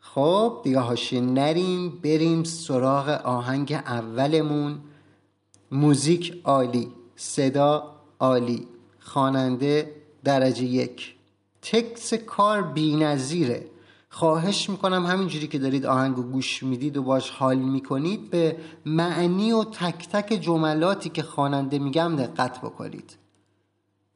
خب 0.00 0.60
دیگه 0.64 0.78
حاشیه 0.78 1.20
نریم 1.20 2.00
بریم 2.04 2.44
سراغ 2.44 3.08
آهنگ 3.08 3.72
اولمون. 3.86 4.78
موزیک 5.72 6.40
عالی 6.44 6.92
صدا 7.16 7.96
عالی. 8.20 8.68
خواننده 9.00 9.94
درجه 10.24 10.64
یک. 10.64 11.14
تکس 11.62 12.14
کار 12.14 12.62
بی 12.62 12.96
خواهش 14.14 14.70
می‌کنم 14.70 15.06
همینجوری 15.06 15.46
که 15.46 15.58
دارید 15.58 15.86
آهنگ 15.86 16.18
و 16.18 16.22
گوش 16.22 16.62
می‌دید 16.62 16.96
و 16.96 17.02
باش 17.02 17.30
حال 17.30 17.58
می‌کنید 17.58 18.30
به 18.30 18.56
معنی 18.86 19.52
و 19.52 19.64
تک 19.64 20.08
تک 20.08 20.28
جملاتی 20.40 21.08
که 21.08 21.22
خواننده 21.22 21.78
میگم 21.78 22.16
دقت 22.16 22.58
بکنید. 22.60 23.16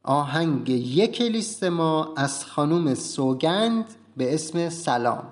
آهنگ 0.03 0.68
یک 0.68 1.20
لیست 1.20 1.64
ما 1.64 2.14
از 2.16 2.44
خانوم 2.44 2.94
سوگند 2.94 3.84
به 4.16 4.34
اسم 4.34 4.68
سلام. 4.68 5.24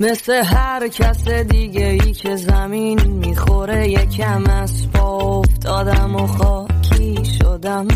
مثل 0.00 0.32
هر 0.32 0.88
کس 0.88 1.28
دیگه 1.28 1.86
ای 1.86 2.12
که 2.12 2.36
زمین 2.36 3.00
می‌خوره 3.00 3.90
یکم 3.90 4.44
از 4.46 4.90
پا 4.92 5.38
افتادم 5.38 6.16
و 6.16 6.26
خاکی 6.26 7.24
شدم. 7.24 7.88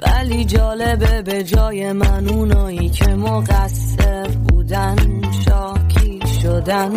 ولی 0.00 0.44
جالبه 0.44 1.22
به 1.22 1.44
جای 1.44 1.92
من 1.92 2.28
اونایی 2.28 2.88
که 2.88 3.06
مقصر 3.06 4.28
بودن 4.48 4.96
شاکی 5.44 6.20
شدن. 6.42 6.90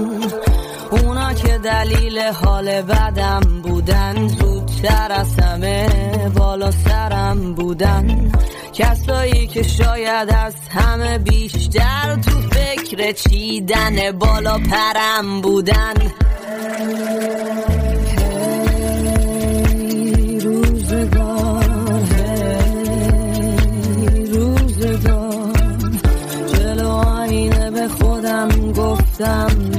اونا 0.92 1.34
که 1.34 1.58
دلیل 1.58 2.20
حال 2.20 2.82
بدم 2.82 3.40
بودن 3.64 4.28
زودتر 4.28 5.12
از 5.12 5.40
همه 5.40 5.90
بالا 6.36 6.72
سرم 6.72 7.54
بودن. 7.54 8.32
کسایی 8.74 9.48
که 9.48 9.64
شاید 9.64 10.30
از 10.30 10.56
همه 10.70 11.18
بیشتر 11.18 12.16
تو 12.16 12.32
فکر 12.42 13.12
چیدن 13.12 14.12
بالا 14.12 14.58
پرم 14.58 15.42
بودن. 15.42 15.94
خودم 29.18 29.77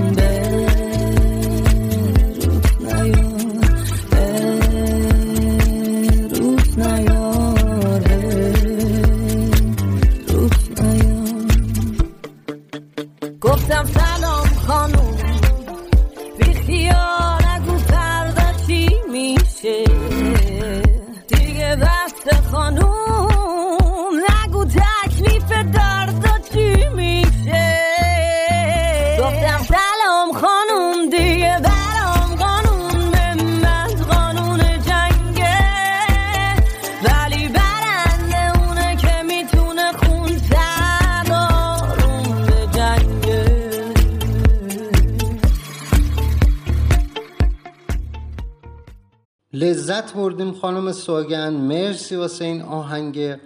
لذت 49.68 50.14
بردیم 50.14 50.52
خانم 50.52 50.92
سوگن 50.92 51.52
مرسی 51.52 52.16
واسه 52.16 52.44
این 52.44 52.62
آهنگ 52.62 53.36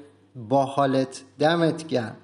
با 0.48 0.64
حالت. 0.64 1.22
دمت 1.38 1.86
گرم. 1.86 2.16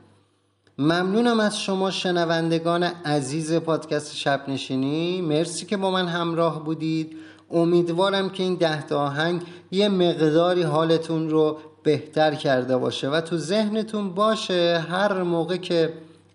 ممنونم 0.78 1.40
از 1.40 1.60
شما 1.60 1.90
شنوندگان 1.90 2.82
عزیز 2.82 3.54
پادکست 3.54 4.16
شب 4.16 4.48
نشینی 4.48 5.20
مرسی 5.20 5.66
که 5.66 5.76
با 5.76 5.90
من 5.90 6.08
همراه 6.08 6.64
بودید. 6.64 7.16
امیدوارم 7.50 8.30
که 8.30 8.42
این 8.42 8.54
ده 8.54 8.86
تا 8.86 9.00
آهنگ 9.00 9.42
یه 9.70 9.88
مقداری 9.88 10.62
حالتون 10.62 11.30
رو 11.30 11.58
بهتر 11.82 12.34
کرده 12.34 12.76
باشه 12.76 13.08
و 13.08 13.20
تو 13.20 13.36
ذهنتون 13.36 14.10
باشه 14.14 14.84
هر 14.90 15.22
موقع 15.22 15.56
که 15.56 15.92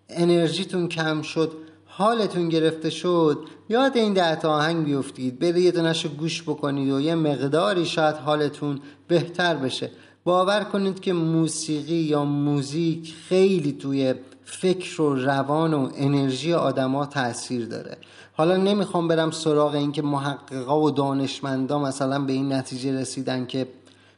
انرژیتون 0.09 0.87
کم 0.87 1.21
شد 1.21 1.51
حالتون 1.97 2.49
گرفته 2.49 2.89
شد. 2.89 3.37
یاد 3.69 3.97
این 3.97 4.13
ده 4.13 4.35
تا 4.35 4.53
آهنگ 4.53 4.85
بیفتید. 4.85 5.39
برید 5.39 5.57
یه 5.57 5.71
دونش 5.71 6.05
گوش 6.05 6.43
بکنید 6.43 6.91
و 6.91 7.01
یه 7.01 7.15
مقداری 7.15 7.85
شاید 7.85 8.15
حالتون 8.15 8.79
بهتر 9.07 9.55
بشه. 9.55 9.91
باور 10.23 10.63
کنید 10.63 10.99
که 10.99 11.13
موسیقی 11.13 11.95
یا 11.95 12.25
موزیک 12.25 13.13
خیلی 13.29 13.71
توی 13.71 14.13
فکر 14.43 15.01
و 15.01 15.15
روان 15.15 15.73
و 15.73 15.89
انرژی 15.95 16.53
آدما 16.53 17.05
تاثیر 17.05 17.65
داره. 17.65 17.97
حالا 18.33 18.57
نمی‌خوام 18.57 19.07
برم 19.07 19.31
سراغ 19.31 19.75
اینکه 19.75 20.01
محققا 20.01 20.81
و 20.81 20.91
دانشمندا 20.91 21.79
مثلا 21.79 22.19
به 22.19 22.33
این 22.33 22.53
نتیجه 22.53 22.99
رسیدن 22.99 23.45
که 23.45 23.67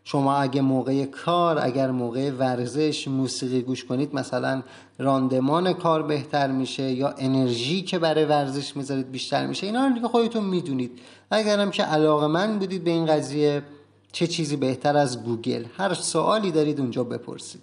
شما 0.08 0.36
اگه 0.36 0.62
موقع 0.62 1.06
کار 1.06 1.60
اگر 1.60 1.92
موقع 1.92 2.32
ورزش 2.32 3.08
موسیقی 3.08 3.62
گوش 3.62 3.86
کنید 3.86 4.16
مثلا 4.16 4.64
راندمان 5.00 5.74
کار 5.74 6.04
بهتر 6.04 6.52
میشه 6.52 6.92
یا 6.92 7.16
انرژی 7.18 7.82
که 7.82 8.00
برای 8.00 8.26
ورزش 8.26 8.78
می‌ذارید 8.78 9.12
بیشتر 9.12 9.48
میشه 9.48 9.68
اینا 9.68 9.88
رو 9.88 9.94
دیگه 9.94 10.08
خودتون 10.08 10.44
می‌دونید. 10.44 11.00
اگرم 11.32 11.72
که 11.72 11.84
علاقه 11.84 12.28
من 12.28 12.60
بودید 12.60 12.84
به 12.84 12.92
این 12.92 13.06
قضیه 13.06 13.64
چه 14.12 14.28
چیزی 14.28 14.56
بهتر 14.56 14.98
از 14.98 15.24
گوگل؟ 15.24 15.66
هر 15.78 15.94
سوالی 15.94 16.52
دارید 16.52 16.80
اونجا 16.80 17.04
بپرسید. 17.04 17.62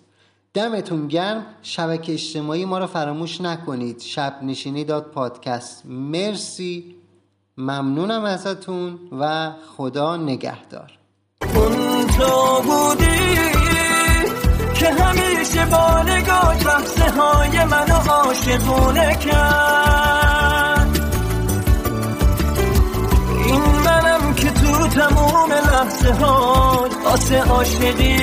دمتون 0.55 1.09
گرم. 1.09 1.47
شبکه 1.63 2.13
اجتماعی 2.13 2.65
ما 2.65 2.79
رو 2.79 2.87
فراموش 2.87 3.41
نکنید. 3.41 4.01
شب 4.01 4.39
نشینی 4.43 4.85
داد 4.85 5.05
پادکست. 5.05 5.87
مرسی. 5.87 6.95
ممنونم 7.57 8.25
ازتون 8.25 8.99
و 9.21 9.53
خدا 9.77 10.17
نگهدار. 10.17 11.02
اون 11.63 12.07
تو 12.07 12.63
بودی 12.63 13.37
که 14.75 14.91
همیشه 14.91 15.65
با 15.67 16.03
نگاه 16.03 16.57
لحظه 16.65 17.11
های 17.11 17.65
منو 17.65 18.11
عاشقونه 18.11 19.15
کرد. 19.15 20.99
این 23.47 23.63
منم 23.85 24.35
که 24.35 24.51
تو 24.51 24.89
تموم 24.89 25.53
لحظه 25.53 26.13
ها 26.13 26.89
آسه 27.05 27.43
عاشقی 27.43 28.17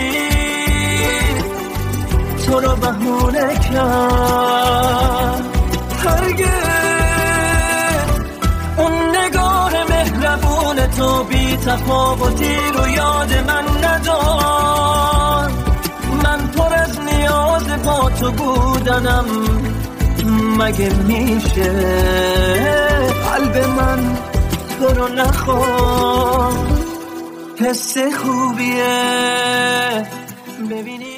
تو 2.46 2.60
رو 2.60 2.76
بهونه 2.76 3.60
کرد. 3.60 5.44
هرگز 6.04 6.59
مهربون 10.30 10.88
تو 10.88 11.24
بی 11.24 11.58
تفاوتی 11.58 12.56
رو 12.74 12.90
یاد 12.90 13.34
من 13.48 13.88
ندار. 13.88 15.52
من 16.24 16.48
پر 16.48 16.74
از 16.74 17.00
نیاز 17.00 17.84
با 17.86 18.10
تو 18.10 18.32
بودنم. 18.32 19.26
مگه 20.58 20.94
میشه 20.94 21.72
قلب 23.24 23.58
من 23.58 24.18
تو 24.80 24.88
رو 24.88 25.08
نخواد 25.08 26.68
حس 27.60 27.98
خوبیه. 27.98 28.98
ببینی 30.72 31.09